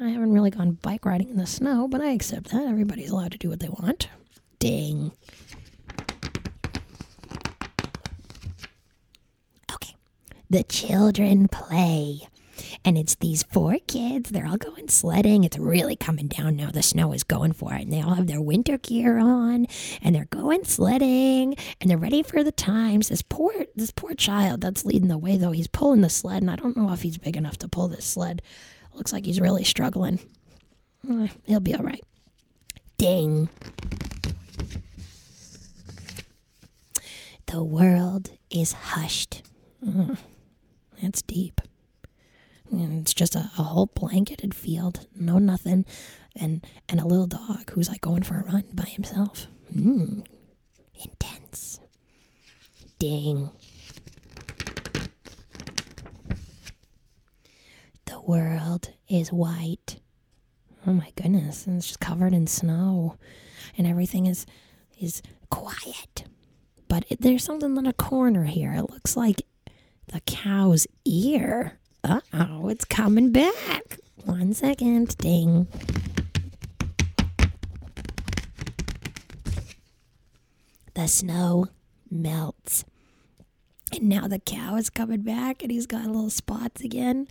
I 0.00 0.10
haven't 0.10 0.32
really 0.32 0.50
gone 0.50 0.78
bike 0.82 1.04
riding 1.04 1.30
in 1.30 1.36
the 1.36 1.46
snow, 1.46 1.88
but 1.88 2.00
I 2.00 2.10
accept 2.10 2.50
that. 2.52 2.68
Everybody's 2.68 3.10
allowed 3.10 3.32
to 3.32 3.38
do 3.38 3.48
what 3.48 3.58
they 3.58 3.68
want. 3.68 4.08
Ding. 4.60 5.10
Okay. 9.72 9.96
The 10.48 10.62
children 10.62 11.48
play. 11.48 12.28
And 12.84 12.98
it's 12.98 13.14
these 13.16 13.42
four 13.42 13.78
kids. 13.86 14.30
They're 14.30 14.46
all 14.46 14.56
going 14.56 14.88
sledding. 14.88 15.44
It's 15.44 15.58
really 15.58 15.96
coming 15.96 16.28
down 16.28 16.56
now. 16.56 16.70
The 16.70 16.82
snow 16.82 17.12
is 17.12 17.24
going 17.24 17.52
for 17.52 17.74
it. 17.74 17.82
And 17.82 17.92
they 17.92 18.00
all 18.00 18.14
have 18.14 18.26
their 18.26 18.40
winter 18.40 18.78
gear 18.78 19.18
on 19.18 19.66
and 20.02 20.14
they're 20.14 20.26
going 20.26 20.64
sledding 20.64 21.56
and 21.80 21.90
they're 21.90 21.98
ready 21.98 22.22
for 22.22 22.42
the 22.42 22.52
times. 22.52 23.08
This 23.08 23.22
poor 23.22 23.52
this 23.74 23.90
poor 23.90 24.14
child 24.14 24.60
that's 24.60 24.84
leading 24.84 25.08
the 25.08 25.18
way 25.18 25.36
though, 25.36 25.52
he's 25.52 25.68
pulling 25.68 26.00
the 26.00 26.10
sled 26.10 26.42
and 26.42 26.50
I 26.50 26.56
don't 26.56 26.76
know 26.76 26.92
if 26.92 27.02
he's 27.02 27.18
big 27.18 27.36
enough 27.36 27.58
to 27.58 27.68
pull 27.68 27.88
this 27.88 28.04
sled. 28.04 28.42
Looks 28.94 29.12
like 29.12 29.24
he's 29.24 29.40
really 29.40 29.64
struggling. 29.64 30.18
Uh, 31.08 31.28
he'll 31.46 31.60
be 31.60 31.74
all 31.74 31.84
right. 31.84 32.02
Ding. 32.96 33.48
The 37.46 37.62
world 37.62 38.30
is 38.50 38.72
hushed. 38.72 39.42
Mm, 39.84 40.18
that's 41.00 41.22
deep. 41.22 41.60
And 42.70 43.00
it's 43.00 43.14
just 43.14 43.34
a, 43.34 43.50
a 43.58 43.62
whole 43.62 43.86
blanketed 43.86 44.54
field, 44.54 45.06
no 45.14 45.38
nothing, 45.38 45.84
and 46.36 46.64
and 46.88 47.00
a 47.00 47.06
little 47.06 47.26
dog 47.26 47.70
who's 47.72 47.88
like 47.88 48.00
going 48.00 48.22
for 48.22 48.40
a 48.40 48.44
run 48.44 48.64
by 48.72 48.84
himself. 48.84 49.46
Mm, 49.74 50.24
intense. 50.94 51.80
Ding. 52.98 53.50
The 58.06 58.20
world 58.20 58.90
is 59.08 59.32
white. 59.32 60.00
Oh 60.86 60.92
my 60.92 61.12
goodness, 61.16 61.66
and 61.66 61.76
it's 61.78 61.86
just 61.86 62.00
covered 62.00 62.32
in 62.32 62.46
snow, 62.46 63.16
and 63.76 63.86
everything 63.86 64.26
is 64.26 64.46
is 64.98 65.22
quiet. 65.50 66.24
But 66.88 67.04
it, 67.10 67.20
there's 67.20 67.44
something 67.44 67.76
in 67.76 67.86
a 67.86 67.92
corner 67.92 68.44
here. 68.44 68.72
It 68.72 68.90
looks 68.90 69.16
like 69.16 69.42
the 70.12 70.20
cow's 70.20 70.86
ear. 71.04 71.77
Uh 72.04 72.20
oh, 72.32 72.68
it's 72.68 72.84
coming 72.84 73.32
back. 73.32 73.98
One 74.24 74.54
second. 74.54 75.16
Ding. 75.18 75.66
The 80.94 81.06
snow 81.08 81.66
melts. 82.10 82.84
And 83.92 84.08
now 84.08 84.28
the 84.28 84.38
cow 84.38 84.76
is 84.76 84.90
coming 84.90 85.22
back 85.22 85.62
and 85.62 85.72
he's 85.72 85.86
got 85.86 86.06
little 86.06 86.30
spots 86.30 86.82
again. 86.82 87.28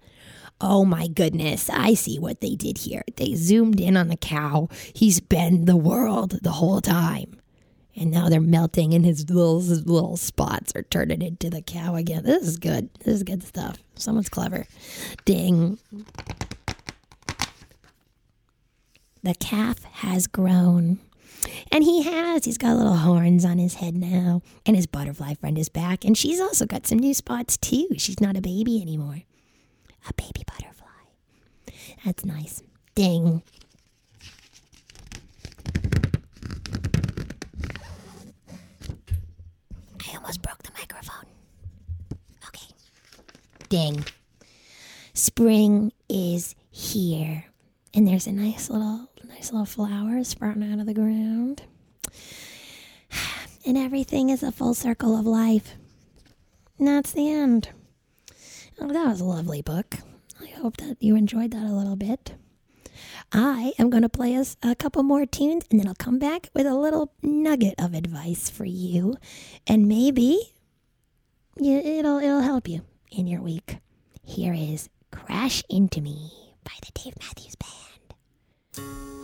Oh 0.59 0.85
my 0.85 1.07
goodness, 1.07 1.69
I 1.69 1.93
see 1.93 2.17
what 2.17 2.41
they 2.41 2.55
did 2.55 2.79
here. 2.79 3.03
They 3.15 3.35
zoomed 3.35 3.79
in 3.79 3.95
on 3.95 4.07
the 4.07 4.17
cow. 4.17 4.69
He's 4.93 5.19
been 5.19 5.65
the 5.65 5.75
world 5.75 6.39
the 6.41 6.51
whole 6.53 6.81
time. 6.81 7.36
And 7.99 8.11
now 8.11 8.29
they're 8.29 8.39
melting 8.39 8.93
and 8.93 9.03
his 9.03 9.27
little, 9.27 9.59
his 9.59 9.87
little 9.87 10.17
spots 10.17 10.71
are 10.75 10.83
turning 10.83 11.23
into 11.23 11.49
the 11.49 11.63
cow 11.63 11.95
again. 11.95 12.23
This 12.23 12.43
is 12.43 12.57
good. 12.57 12.89
This 12.99 13.15
is 13.15 13.23
good 13.23 13.41
stuff. 13.41 13.77
Someone's 13.95 14.29
clever. 14.29 14.67
Ding. 15.25 15.79
The 19.23 19.33
calf 19.33 19.83
has 19.83 20.27
grown. 20.27 20.99
And 21.71 21.83
he 21.83 22.03
has. 22.03 22.45
He's 22.45 22.59
got 22.59 22.77
little 22.77 22.97
horns 22.97 23.43
on 23.43 23.57
his 23.57 23.75
head 23.75 23.95
now. 23.95 24.43
And 24.65 24.75
his 24.75 24.85
butterfly 24.85 25.33
friend 25.33 25.57
is 25.57 25.69
back. 25.69 26.05
And 26.05 26.15
she's 26.15 26.39
also 26.39 26.67
got 26.67 26.85
some 26.85 26.99
new 26.99 27.15
spots 27.15 27.57
too. 27.57 27.87
She's 27.97 28.19
not 28.21 28.37
a 28.37 28.41
baby 28.41 28.79
anymore. 28.79 29.23
A 30.07 30.13
baby 30.13 30.43
butterfly. 30.45 30.87
That's 32.05 32.23
nice. 32.23 32.61
Ding. 32.93 33.41
I 40.09 40.15
almost 40.15 40.41
broke 40.41 40.63
the 40.63 40.71
microphone. 40.77 41.25
Okay. 42.47 42.67
Ding. 43.69 44.05
Spring 45.13 45.91
is 46.09 46.55
here. 46.69 47.45
And 47.93 48.07
there's 48.07 48.27
a 48.27 48.31
nice 48.31 48.69
little 48.69 49.09
nice 49.27 49.51
little 49.51 49.65
flower 49.65 50.23
sprouting 50.23 50.71
out 50.71 50.79
of 50.79 50.85
the 50.85 50.93
ground. 50.93 51.63
and 53.65 53.77
everything 53.77 54.29
is 54.29 54.43
a 54.43 54.51
full 54.51 54.73
circle 54.73 55.17
of 55.17 55.25
life. 55.25 55.75
And 56.79 56.87
that's 56.87 57.11
the 57.11 57.29
end. 57.29 57.69
Oh, 58.79 58.87
that 58.87 59.07
was 59.07 59.21
a 59.21 59.25
lovely 59.25 59.61
book. 59.61 59.97
I 60.41 60.47
hope 60.47 60.77
that 60.77 60.97
you 60.99 61.15
enjoyed 61.15 61.51
that 61.51 61.63
a 61.63 61.73
little 61.73 61.95
bit. 61.95 62.35
I 63.31 63.73
am 63.77 63.89
going 63.89 64.03
to 64.03 64.09
play 64.09 64.35
us 64.35 64.55
a 64.63 64.75
couple 64.75 65.03
more 65.03 65.25
tunes 65.25 65.65
and 65.69 65.79
then 65.79 65.87
I'll 65.87 65.95
come 65.95 66.19
back 66.19 66.49
with 66.53 66.65
a 66.65 66.75
little 66.75 67.11
nugget 67.21 67.75
of 67.77 67.93
advice 67.93 68.49
for 68.49 68.65
you. 68.65 69.15
And 69.65 69.87
maybe 69.87 70.53
it'll, 71.57 72.19
it'll 72.19 72.41
help 72.41 72.67
you 72.67 72.81
in 73.11 73.27
your 73.27 73.41
week. 73.41 73.77
Here 74.23 74.53
is 74.53 74.89
Crash 75.11 75.63
Into 75.69 76.01
Me 76.01 76.53
by 76.63 76.73
the 76.81 76.91
Dave 76.93 77.13
Matthews 77.19 77.55
Band. 77.55 79.16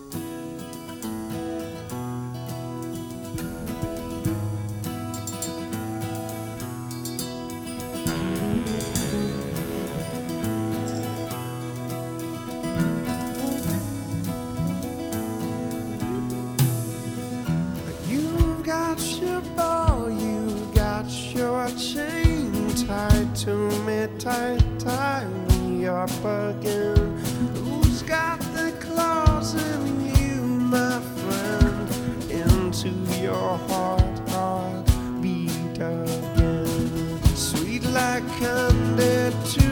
Ball, 19.56 20.10
you 20.10 20.70
got 20.74 21.10
your 21.34 21.68
chain 21.70 22.52
tied 22.76 23.36
to 23.36 23.56
me, 23.86 24.08
tight, 24.20 24.64
tie 24.80 25.28
me 25.50 25.86
up 25.86 26.10
again. 26.24 27.18
Who's 27.56 28.02
got 28.04 28.40
the 28.54 28.74
claws 28.80 29.56
in 29.56 30.16
you, 30.16 30.42
my 30.76 31.00
friend? 31.00 31.90
Into 32.32 32.90
your 33.22 33.58
heart, 33.70 34.30
heart 34.30 34.86
beat 35.22 35.76
again. 35.76 37.20
Sweet 37.36 37.84
like 37.86 38.28
candy 38.40 39.32
to 39.56 39.70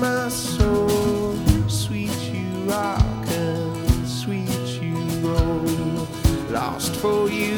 my 0.00 0.28
soul. 0.28 1.36
Sweet 1.68 2.18
you 2.32 2.48
rock 2.70 3.26
and 3.28 4.06
sweet 4.06 4.66
you 4.82 4.96
roll. 5.26 6.08
Lost 6.50 6.94
for 6.96 7.28
you, 7.28 7.55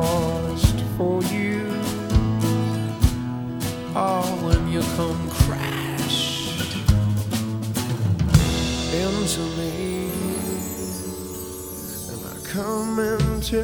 lost 0.00 0.78
for 0.96 1.22
you. 1.24 1.66
Oh, 3.94 4.28
when 4.44 4.60
you 4.72 4.82
come 4.96 5.22
crash 5.30 6.20
into 8.94 9.42
me, 9.58 10.10
and 12.10 12.20
I 12.32 12.36
come 12.56 12.94
into 13.00 13.62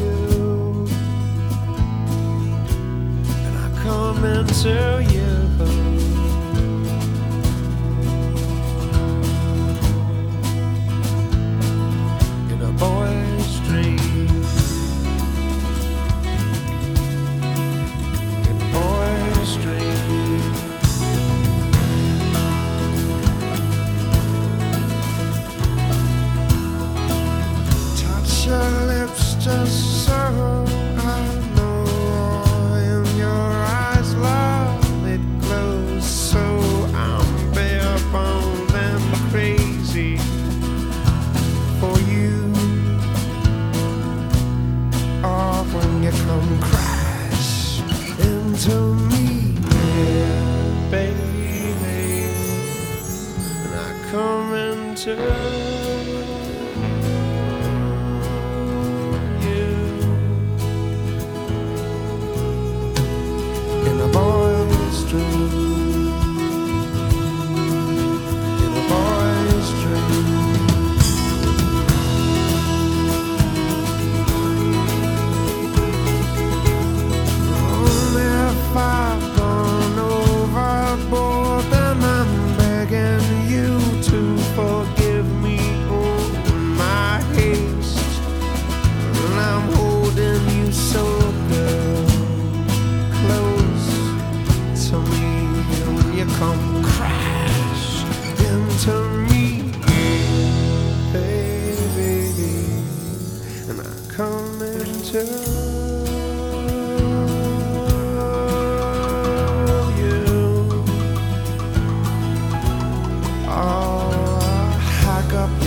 you, 0.00 0.18
and 3.46 3.54
I 3.64 3.68
come 3.84 4.20
into 4.24 4.74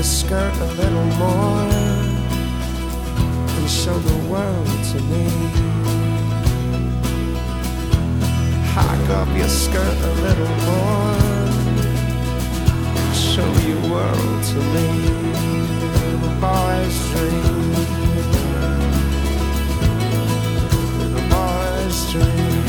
your 0.03 0.11
skirt 0.11 0.53
a 0.57 0.65
little 0.73 1.05
more 1.17 1.61
and 3.55 3.69
show 3.69 3.97
the 3.97 4.29
world 4.29 4.67
to 4.91 4.99
me. 5.03 5.27
Hike 8.75 9.09
up 9.11 9.29
your 9.37 9.47
skirt 9.47 9.97
a 10.11 10.13
little 10.25 10.55
more, 10.67 11.15
and 12.99 13.15
show 13.15 13.49
your 13.69 13.81
world 13.93 14.43
to 14.51 14.59
me. 14.73 14.87
The 16.23 16.31
boy's 16.41 16.97
dream. 17.11 17.73
The 21.15 21.21
boy's 21.31 22.11
dream. 22.11 22.62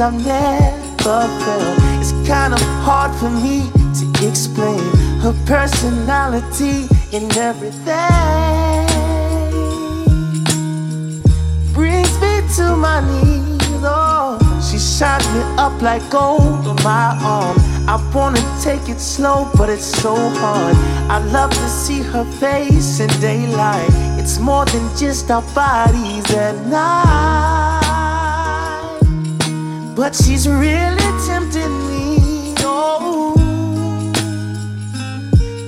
I've 0.00 0.14
never 0.24 1.28
felt. 1.44 1.78
It's 2.00 2.12
kind 2.26 2.54
of 2.54 2.60
hard 2.86 3.14
for 3.16 3.28
me 3.28 3.70
to 4.00 4.26
explain 4.26 4.80
her 5.20 5.34
personality 5.44 6.88
and 7.12 7.30
everything. 7.36 8.86
Brings 11.74 12.18
me 12.18 12.40
to 12.56 12.76
my 12.76 13.00
knees. 13.00 13.60
Oh, 13.82 14.38
she 14.70 14.78
shines 14.78 15.28
me 15.34 15.42
up 15.58 15.82
like 15.82 16.08
gold 16.08 16.66
on 16.66 16.76
my 16.82 17.18
arm. 17.22 17.58
I 17.86 18.00
wanna 18.14 18.40
take 18.62 18.88
it 18.88 19.00
slow, 19.00 19.50
but 19.54 19.68
it's 19.68 19.84
so 19.84 20.14
hard. 20.16 20.76
I 21.10 21.18
love 21.30 21.50
to 21.50 21.68
see 21.68 22.00
her 22.00 22.24
face 22.40 23.00
in 23.00 23.10
daylight. 23.20 23.90
It's 24.18 24.38
more 24.38 24.64
than 24.64 24.96
just 24.96 25.30
our 25.30 25.42
bodies 25.54 26.34
at 26.34 26.56
night. 26.68 27.59
But 30.00 30.14
she's 30.14 30.48
really 30.48 31.10
tempting 31.28 31.74
me. 31.86 32.54
Oh, 32.60 33.34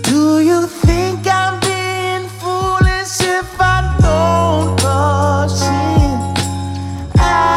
do 0.05 0.41
you 0.41 0.67
think 0.67 1.27
I'm 1.27 1.61
being 1.61 2.27
foolish 2.41 3.21
if 3.21 3.61
I 3.61 3.95
don't 4.01 4.83
rush 4.83 5.61
in? 6.01 6.19
I'm 7.21 7.51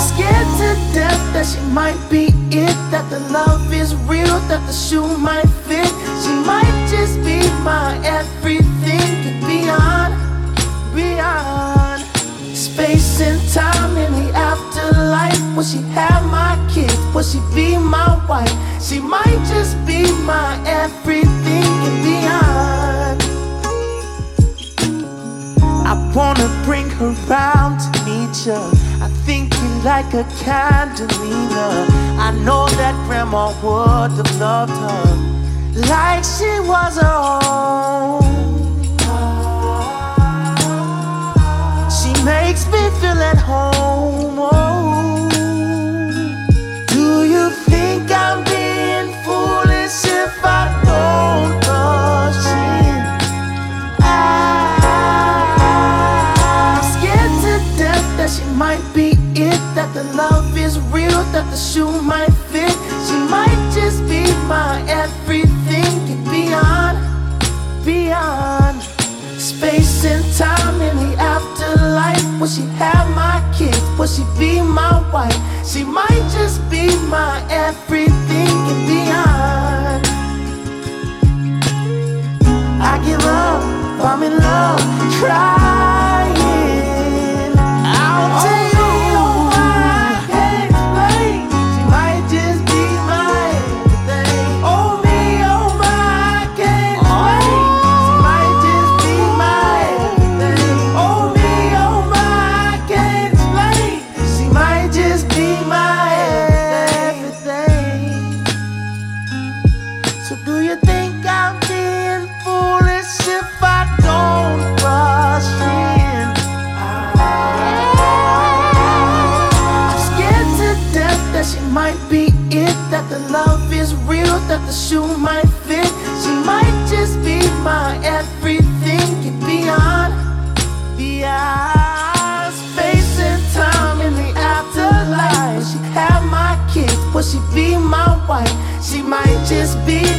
scared 0.00 0.48
to 0.60 0.68
death 0.94 1.22
that 1.34 1.44
she 1.44 1.60
might 1.70 2.00
be 2.10 2.32
it, 2.56 2.76
that 2.90 3.10
the 3.10 3.20
love 3.30 3.70
is 3.70 3.94
real, 3.96 4.40
that 4.48 4.66
the 4.66 4.72
shoe 4.72 5.18
might 5.18 5.50
fit. 5.68 5.92
She 6.24 6.32
might 6.48 6.88
just 6.90 7.18
be 7.18 7.38
my 7.62 8.00
everything 8.02 9.42
beyond, 9.44 10.14
beyond 10.94 12.00
space 12.56 13.20
and 13.20 13.38
time. 13.52 13.91
Will 15.62 15.68
she 15.68 15.82
have 15.94 16.24
my 16.28 16.58
kids? 16.74 16.98
Will 17.14 17.22
she 17.22 17.38
be 17.54 17.78
my 17.78 18.18
wife? 18.28 18.52
She 18.82 18.98
might 18.98 19.38
just 19.46 19.76
be 19.86 20.10
my 20.24 20.60
everything 20.66 21.72
and 21.86 21.98
beyond. 22.02 23.22
I 25.86 25.94
wanna 26.16 26.48
bring 26.64 26.90
her 26.98 27.12
round 27.30 27.78
to 27.78 27.90
meet 28.04 28.44
ya. 28.44 28.58
I 29.06 29.08
think 29.24 29.54
you 29.54 29.68
like 29.84 30.12
a 30.14 30.24
candelina. 30.42 31.86
I 32.18 32.32
know 32.44 32.66
that 32.80 32.96
grandma 33.06 33.54
would 33.62 34.10
have 34.18 34.40
loved 34.40 34.72
her 34.72 35.04
like 35.92 36.24
she 36.24 36.52
was 36.72 36.96
her 36.98 37.18
own. 37.38 38.24
She 41.98 42.10
makes 42.24 42.66
me 42.66 42.82
feel 42.98 43.22
at 43.30 43.38
home. 43.38 44.40
Oh. 44.40 44.71
Will 72.42 72.48
she 72.48 72.62
have 72.62 73.08
my 73.14 73.38
kids? 73.56 73.80
Will 73.96 74.08
she 74.08 74.24
be 74.36 74.60
my 74.60 74.98
wife? 75.12 75.32
She 75.64 75.84
might 75.84 76.28
just 76.32 76.58
be 76.68 76.88
my 77.06 77.40
everything 77.48 78.50
and 78.72 78.82
beyond. 78.88 80.06
I 82.82 83.00
give 83.06 83.24
up, 83.24 83.62
I'm 84.04 84.24
in 84.24 84.36
love, 84.38 84.80
crying. 85.20 85.71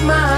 My 0.06 0.33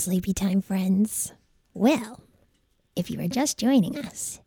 sleepy 0.00 0.32
time 0.32 0.62
friends. 0.62 1.34
Well, 1.74 2.22
if 2.96 3.10
you 3.10 3.20
are 3.20 3.28
just 3.28 3.58
joining 3.58 3.98
us, 3.98 4.40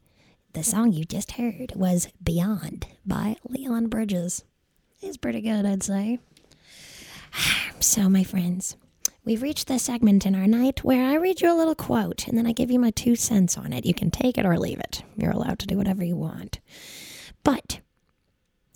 the 0.53 0.63
song 0.63 0.91
you 0.91 1.05
just 1.05 1.33
heard 1.33 1.73
was 1.75 2.07
Beyond 2.23 2.87
by 3.05 3.35
Leon 3.47 3.85
Bridges. 3.85 4.43
It's 4.99 5.15
pretty 5.15 5.41
good, 5.41 5.63
I'd 5.65 5.83
say. 5.83 6.17
So, 7.79 8.09
my 8.09 8.23
friends, 8.23 8.77
we've 9.25 9.41
reached 9.41 9.67
the 9.67 9.77
segment 9.77 10.25
in 10.25 10.35
our 10.35 10.47
night 10.47 10.83
where 10.85 11.05
I 11.05 11.15
read 11.15 11.41
you 11.41 11.53
a 11.53 11.57
little 11.57 11.75
quote 11.75 12.27
and 12.27 12.37
then 12.37 12.47
I 12.47 12.53
give 12.53 12.71
you 12.71 12.79
my 12.79 12.91
two 12.91 13.15
cents 13.15 13.57
on 13.57 13.73
it. 13.73 13.85
You 13.85 13.93
can 13.93 14.09
take 14.09 14.37
it 14.37 14.45
or 14.45 14.57
leave 14.57 14.79
it. 14.79 15.03
You're 15.17 15.31
allowed 15.31 15.59
to 15.59 15.67
do 15.67 15.77
whatever 15.77 16.03
you 16.03 16.15
want. 16.15 16.61
But 17.43 17.81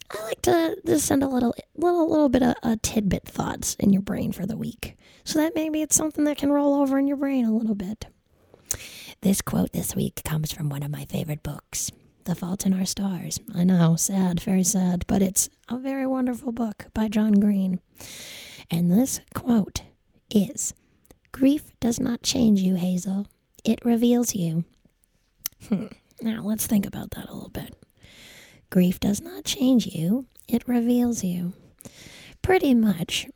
I 0.09 0.23
like 0.23 0.41
to 0.43 0.77
just 0.85 1.05
send 1.05 1.23
a 1.23 1.27
little, 1.27 1.53
little, 1.75 2.09
little 2.09 2.29
bit 2.29 2.43
of 2.43 2.55
uh, 2.63 2.77
tidbit 2.81 3.25
thoughts 3.25 3.75
in 3.75 3.91
your 3.91 4.01
brain 4.01 4.31
for 4.31 4.45
the 4.45 4.57
week, 4.57 4.95
so 5.23 5.39
that 5.39 5.55
maybe 5.55 5.81
it's 5.81 5.95
something 5.95 6.23
that 6.25 6.37
can 6.37 6.51
roll 6.51 6.75
over 6.75 6.97
in 6.97 7.07
your 7.07 7.17
brain 7.17 7.45
a 7.45 7.53
little 7.53 7.75
bit. 7.75 8.07
This 9.21 9.41
quote 9.41 9.73
this 9.73 9.95
week 9.95 10.21
comes 10.23 10.51
from 10.51 10.69
one 10.69 10.83
of 10.83 10.91
my 10.91 11.05
favorite 11.05 11.43
books, 11.43 11.91
The 12.23 12.35
Fault 12.35 12.65
in 12.65 12.73
Our 12.73 12.85
Stars. 12.85 13.39
I 13.53 13.63
know, 13.63 13.95
sad, 13.95 14.39
very 14.39 14.63
sad, 14.63 15.03
but 15.07 15.21
it's 15.21 15.49
a 15.67 15.77
very 15.77 16.07
wonderful 16.07 16.51
book 16.51 16.85
by 16.93 17.07
John 17.09 17.33
Green. 17.33 17.81
And 18.71 18.91
this 18.91 19.19
quote 19.33 19.81
is 20.29 20.73
Grief 21.31 21.71
does 21.79 21.99
not 21.99 22.21
change 22.23 22.61
you, 22.61 22.75
Hazel. 22.75 23.27
It 23.65 23.83
reveals 23.83 24.35
you. 24.35 24.63
Hmm. 25.67 25.87
Now, 26.21 26.41
let's 26.43 26.67
think 26.67 26.85
about 26.85 27.11
that 27.11 27.29
a 27.29 27.33
little 27.33 27.49
bit. 27.49 27.75
Grief 28.69 28.99
does 28.99 29.21
not 29.21 29.45
change 29.45 29.87
you, 29.87 30.25
it 30.47 30.67
reveals 30.67 31.23
you. 31.23 31.53
Pretty 32.41 32.73
much 32.73 33.27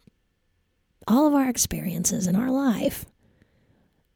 all 1.08 1.28
of 1.28 1.34
our 1.34 1.50
experiences 1.50 2.28
in 2.28 2.36
our 2.36 2.52
life 2.52 3.06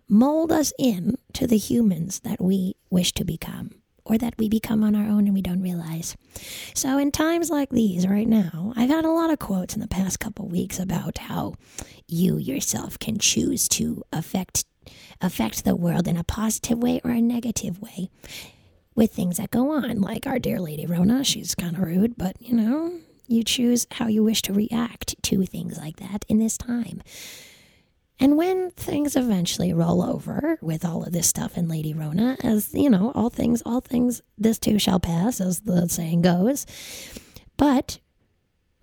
mold 0.07 0.51
us 0.51 0.71
in 0.77 1.15
to 1.33 1.47
the 1.47 1.57
humans 1.57 2.19
that 2.19 2.41
we 2.41 2.75
wish 2.89 3.11
to 3.13 3.25
become 3.25 3.71
or 4.05 4.17
that 4.19 4.35
we 4.37 4.47
become 4.47 4.83
on 4.83 4.95
our 4.95 5.07
own 5.07 5.25
and 5.25 5.33
we 5.33 5.41
don't 5.41 5.63
realize. 5.63 6.15
So 6.75 6.97
in 6.99 7.11
times 7.11 7.49
like 7.49 7.69
these 7.71 8.07
right 8.07 8.27
now, 8.27 8.71
I've 8.75 8.89
had 8.89 9.03
a 9.03 9.11
lot 9.11 9.31
of 9.31 9.39
quotes 9.39 9.73
in 9.73 9.81
the 9.81 9.87
past 9.87 10.19
couple 10.19 10.47
weeks 10.47 10.79
about 10.79 11.17
how 11.17 11.55
you 12.07 12.37
yourself 12.37 12.99
can 12.99 13.17
choose 13.17 13.67
to 13.69 14.03
affect 14.13 14.65
affect 15.19 15.65
the 15.65 15.75
world 15.75 16.07
in 16.07 16.15
a 16.15 16.23
positive 16.23 16.77
way 16.77 17.01
or 17.03 17.09
a 17.09 17.21
negative 17.21 17.81
way 17.81 18.11
with 18.95 19.11
things 19.11 19.37
that 19.37 19.51
go 19.51 19.71
on. 19.71 20.01
Like 20.01 20.25
our 20.25 20.39
dear 20.39 20.59
Lady 20.59 20.85
Rona, 20.85 21.23
she's 21.23 21.53
kind 21.53 21.75
of 21.75 21.83
rude, 21.83 22.17
but 22.17 22.35
you 22.41 22.55
know, 22.55 22.99
you 23.27 23.43
choose 23.43 23.85
how 23.91 24.07
you 24.07 24.23
wish 24.23 24.41
to 24.43 24.53
react 24.53 25.21
to 25.23 25.45
things 25.45 25.77
like 25.77 25.97
that 25.97 26.25
in 26.27 26.39
this 26.39 26.57
time. 26.57 27.01
And 28.19 28.37
when 28.37 28.71
things 28.71 29.17
eventually 29.17 29.73
roll 29.73 30.01
over 30.01 30.57
with 30.61 30.85
all 30.85 31.03
of 31.03 31.11
this 31.11 31.27
stuff 31.27 31.57
in 31.57 31.67
Lady 31.67 31.93
Rona, 31.93 32.37
as 32.41 32.73
you 32.73 32.89
know, 32.89 33.11
all 33.13 33.29
things, 33.29 33.61
all 33.65 33.81
things, 33.81 34.21
this 34.37 34.57
too 34.57 34.79
shall 34.79 35.01
pass, 35.01 35.41
as 35.41 35.61
the 35.61 35.87
saying 35.89 36.21
goes. 36.21 36.65
But 37.57 37.99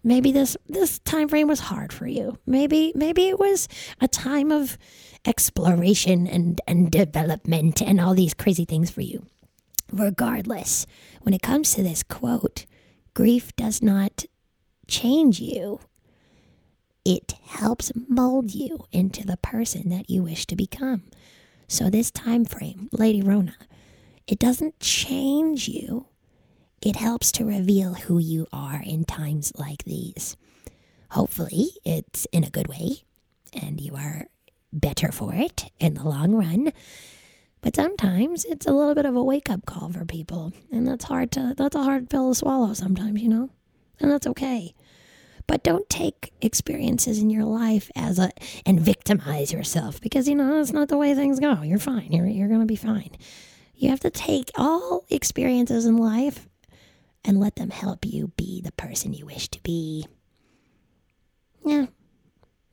maybe 0.04 0.32
this 0.32 0.56
this 0.68 0.98
time 0.98 1.28
frame 1.28 1.48
was 1.48 1.60
hard 1.60 1.94
for 1.94 2.06
you. 2.06 2.38
Maybe 2.44 2.92
maybe 2.94 3.28
it 3.28 3.38
was 3.38 3.68
a 4.02 4.08
time 4.08 4.52
of 4.52 4.76
exploration 5.24 6.26
and 6.26 6.60
and 6.66 6.90
development 6.90 7.80
and 7.80 8.00
all 8.00 8.14
these 8.14 8.34
crazy 8.34 8.66
things 8.66 8.90
for 8.90 9.00
you. 9.00 9.24
Regardless, 9.92 10.86
when 11.22 11.34
it 11.34 11.42
comes 11.42 11.74
to 11.74 11.82
this 11.82 12.02
quote, 12.02 12.66
grief 13.14 13.54
does 13.56 13.82
not 13.82 14.24
change 14.88 15.38
you 15.38 15.80
it 17.04 17.34
helps 17.42 17.90
mold 18.08 18.54
you 18.54 18.84
into 18.92 19.26
the 19.26 19.36
person 19.36 19.88
that 19.88 20.08
you 20.08 20.22
wish 20.22 20.46
to 20.46 20.56
become. 20.56 21.02
So 21.66 21.90
this 21.90 22.10
time 22.10 22.44
frame, 22.44 22.88
Lady 22.92 23.22
Rona, 23.22 23.56
it 24.26 24.38
doesn't 24.38 24.78
change 24.78 25.68
you. 25.68 26.06
It 26.80 26.96
helps 26.96 27.32
to 27.32 27.44
reveal 27.44 27.94
who 27.94 28.18
you 28.18 28.46
are 28.52 28.82
in 28.84 29.04
times 29.04 29.52
like 29.56 29.84
these. 29.84 30.36
Hopefully, 31.10 31.70
it's 31.84 32.26
in 32.32 32.44
a 32.44 32.50
good 32.50 32.68
way 32.68 33.02
and 33.52 33.80
you 33.80 33.96
are 33.96 34.26
better 34.72 35.12
for 35.12 35.34
it 35.34 35.70
in 35.78 35.94
the 35.94 36.04
long 36.04 36.34
run. 36.34 36.72
But 37.62 37.76
sometimes 37.76 38.44
it's 38.44 38.66
a 38.66 38.72
little 38.72 38.94
bit 38.94 39.06
of 39.06 39.14
a 39.16 39.22
wake 39.22 39.48
up 39.48 39.64
call 39.64 39.88
for 39.90 40.04
people, 40.04 40.52
and 40.70 40.86
that's 40.86 41.04
hard 41.04 41.30
to 41.32 41.54
that's 41.56 41.76
a 41.76 41.82
hard 41.82 42.10
pill 42.10 42.30
to 42.30 42.34
swallow 42.34 42.74
sometimes, 42.74 43.22
you 43.22 43.28
know? 43.28 43.50
And 44.00 44.10
that's 44.10 44.26
okay. 44.26 44.74
But 45.46 45.62
don't 45.62 45.88
take 45.88 46.32
experiences 46.40 47.20
in 47.20 47.30
your 47.30 47.44
life 47.44 47.90
as 47.94 48.18
a 48.18 48.30
and 48.66 48.80
victimize 48.80 49.52
yourself 49.52 50.00
because 50.00 50.28
you 50.28 50.34
know 50.34 50.56
that's 50.56 50.72
not 50.72 50.88
the 50.88 50.96
way 50.96 51.14
things 51.14 51.40
go. 51.40 51.62
You're 51.62 51.78
fine. 51.78 52.12
You're 52.12 52.26
you're 52.26 52.48
gonna 52.48 52.66
be 52.66 52.76
fine. 52.76 53.10
You 53.74 53.90
have 53.90 54.00
to 54.00 54.10
take 54.10 54.50
all 54.56 55.04
experiences 55.08 55.86
in 55.86 55.96
life 55.96 56.48
and 57.24 57.38
let 57.38 57.56
them 57.56 57.70
help 57.70 58.04
you 58.04 58.28
be 58.36 58.60
the 58.60 58.72
person 58.72 59.12
you 59.14 59.26
wish 59.26 59.48
to 59.48 59.62
be. 59.62 60.06
Yeah. 61.64 61.86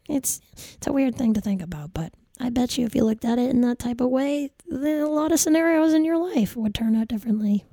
It's 0.07 0.41
it's 0.55 0.87
a 0.87 0.93
weird 0.93 1.15
thing 1.15 1.35
to 1.35 1.41
think 1.41 1.61
about, 1.61 1.93
but 1.93 2.13
I 2.39 2.49
bet 2.49 2.77
you 2.77 2.85
if 2.85 2.95
you 2.95 3.03
looked 3.03 3.25
at 3.25 3.37
it 3.37 3.49
in 3.49 3.61
that 3.61 3.79
type 3.79 3.99
of 4.01 4.09
way, 4.09 4.51
then 4.67 5.01
a 5.01 5.07
lot 5.09 5.31
of 5.31 5.39
scenarios 5.39 5.93
in 5.93 6.05
your 6.05 6.17
life 6.17 6.55
would 6.55 6.73
turn 6.73 6.95
out 6.95 7.09
differently. 7.09 7.65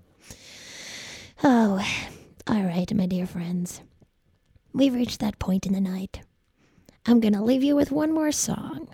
Oh, 1.45 1.85
all 2.47 2.63
right, 2.63 2.93
my 2.95 3.07
dear 3.07 3.27
friends. 3.27 3.81
We've 4.73 4.95
reached 4.95 5.21
that 5.21 5.39
point 5.39 5.67
in 5.67 5.73
the 5.73 5.81
night. 5.81 6.21
I'm 7.07 7.21
going 7.21 7.35
to 7.35 7.43
leave 7.43 7.63
you 7.63 7.77
with 7.77 7.93
one 7.93 8.13
more 8.13 8.33
song, 8.33 8.89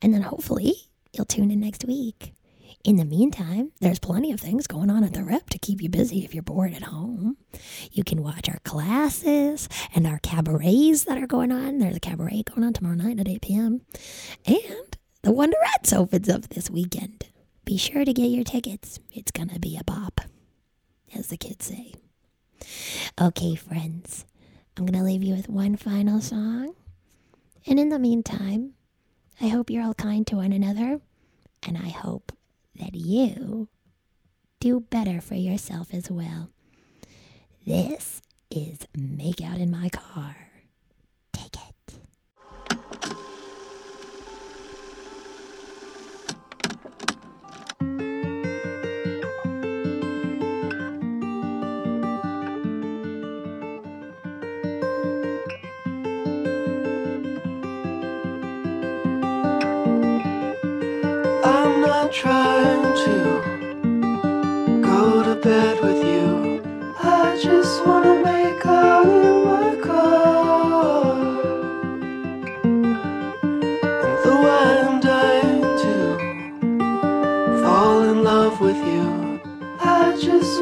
and 0.00 0.14
then 0.14 0.22
hopefully 0.22 0.74
you'll 1.12 1.26
tune 1.26 1.50
in 1.50 1.60
next 1.60 1.84
week. 1.84 2.32
In 2.84 2.96
the 2.96 3.04
meantime, 3.04 3.70
there's 3.80 4.00
plenty 4.00 4.32
of 4.32 4.40
things 4.40 4.66
going 4.66 4.90
on 4.90 5.04
at 5.04 5.12
the 5.12 5.22
rep 5.22 5.50
to 5.50 5.58
keep 5.58 5.80
you 5.80 5.88
busy 5.88 6.24
if 6.24 6.34
you're 6.34 6.42
bored 6.42 6.74
at 6.74 6.82
home. 6.82 7.36
You 7.92 8.02
can 8.02 8.22
watch 8.22 8.48
our 8.48 8.58
classes 8.64 9.68
and 9.94 10.04
our 10.06 10.18
cabarets 10.18 11.04
that 11.04 11.18
are 11.18 11.28
going 11.28 11.52
on. 11.52 11.78
There's 11.78 11.96
a 11.96 12.00
cabaret 12.00 12.42
going 12.52 12.64
on 12.64 12.72
tomorrow 12.72 12.96
night 12.96 13.20
at 13.20 13.28
8 13.28 13.40
p.m. 13.42 13.82
And 14.44 14.91
the 15.22 15.30
Wonderettes 15.30 15.96
opens 15.96 16.28
up 16.28 16.48
this 16.48 16.70
weekend. 16.70 17.26
Be 17.64 17.76
sure 17.76 18.04
to 18.04 18.12
get 18.12 18.26
your 18.26 18.44
tickets. 18.44 18.98
It's 19.12 19.30
to 19.48 19.60
be 19.60 19.76
a 19.76 19.84
bop, 19.84 20.20
as 21.14 21.28
the 21.28 21.36
kids 21.36 21.66
say. 21.66 21.92
Okay, 23.20 23.54
friends. 23.54 24.24
I'm 24.76 24.86
to 24.98 25.02
leave 25.02 25.22
you 25.22 25.34
with 25.34 25.48
one 25.48 25.76
final 25.76 26.20
song. 26.20 26.74
And 27.66 27.78
in 27.78 27.90
the 27.90 27.98
meantime, 27.98 28.72
I 29.40 29.48
hope 29.48 29.70
you're 29.70 29.84
all 29.84 29.94
kind 29.94 30.26
to 30.28 30.36
one 30.36 30.52
another. 30.52 31.00
And 31.62 31.78
I 31.78 31.88
hope 31.90 32.32
that 32.80 32.94
you 32.94 33.68
do 34.58 34.80
better 34.80 35.20
for 35.20 35.34
yourself 35.34 35.94
as 35.94 36.10
well. 36.10 36.50
This 37.64 38.22
is 38.50 38.80
Make 38.96 39.40
Out 39.40 39.58
in 39.58 39.70
My 39.70 39.88
Car. 39.88 40.51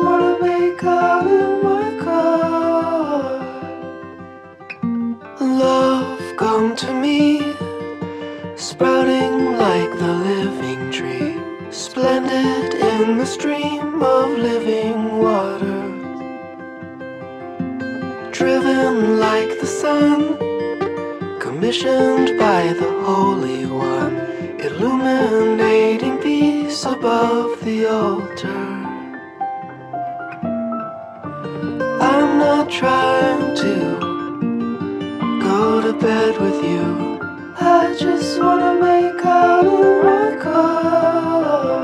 Wanna 0.04 0.38
make 0.42 0.82
out 0.84 1.26
in 1.26 1.62
my 1.62 1.88
car. 2.04 3.40
Love, 5.40 6.36
come 6.36 6.76
to 6.76 6.92
me 6.94 7.54
sprouting 8.60 9.56
like 9.56 9.90
the 9.98 10.14
living 10.14 10.90
tree, 10.90 11.36
splendid 11.70 12.74
in 12.74 13.16
the 13.18 13.26
stream 13.26 14.02
of 14.02 14.30
living 14.38 15.18
water, 15.18 15.82
driven 18.30 19.18
like 19.18 19.58
the 19.60 19.66
sun, 19.66 20.36
commissioned 21.38 22.38
by 22.38 22.72
the 22.74 22.90
Holy 23.04 23.66
One, 23.66 24.16
illuminating 24.60 26.18
peace 26.18 26.84
above 26.84 27.64
the 27.64 27.86
altar. 27.86 28.79
Trying 32.70 33.56
to 33.56 33.74
go 35.42 35.80
to 35.80 35.92
bed 35.92 36.40
with 36.40 36.62
you. 36.62 37.18
I 37.58 37.96
just 37.98 38.40
wanna 38.40 38.80
make 38.80 39.24
out 39.26 39.64
my 40.04 40.36
car. 40.36 41.80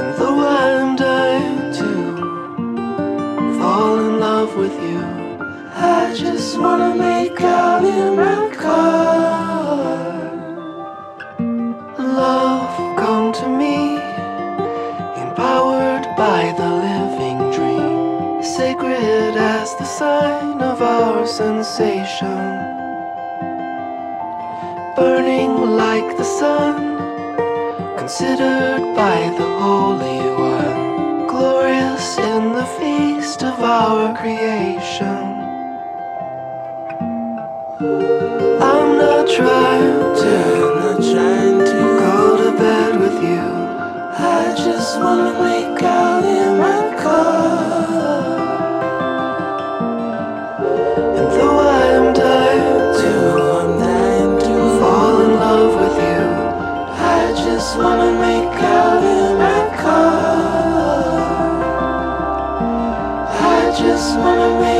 And 0.00 0.16
though 0.18 0.40
I'm 0.40 0.96
dying 0.96 1.72
to 1.80 1.90
fall 3.58 3.98
in 3.98 4.20
love 4.20 4.56
with 4.56 4.76
you, 4.82 5.02
I 5.74 6.14
just 6.14 6.58
wanna 6.58 6.94
make 6.94 7.38
out 7.42 7.84
in 7.84 8.16
my 8.16 8.48
sign 19.98 20.62
of 20.62 20.80
our 20.80 21.26
sensation 21.26 22.38
burning 24.94 25.54
like 25.84 26.16
the 26.16 26.22
sun, 26.22 26.76
considered 27.98 28.94
by 28.94 29.18
the 29.40 29.50
Holy 29.64 30.20
One, 30.54 31.26
glorious 31.26 32.16
in 32.16 32.52
the 32.52 32.66
feast 32.78 33.42
of 33.42 33.58
our 33.58 34.16
creation. 34.20 35.20
I'm 38.70 38.90
not 39.04 39.28
trying 39.28 39.98
to, 40.22 40.36
go 42.04 42.18
to 42.44 42.50
bed 42.56 43.00
with 43.00 43.18
you. 43.30 43.46
I 44.40 44.54
just 44.64 45.00
wanna 45.00 45.32
make 45.42 45.82
out 45.82 46.24
in 46.24 46.58
my 46.58 46.82
car. 47.02 47.67
Just 57.68 57.80
wanna 57.80 58.12
make 58.18 58.62
out 58.62 59.02
in 59.04 59.36
my 59.36 59.76
car. 59.76 61.12
I 63.30 63.74
just 63.78 64.16
wanna 64.18 64.58
make. 64.58 64.77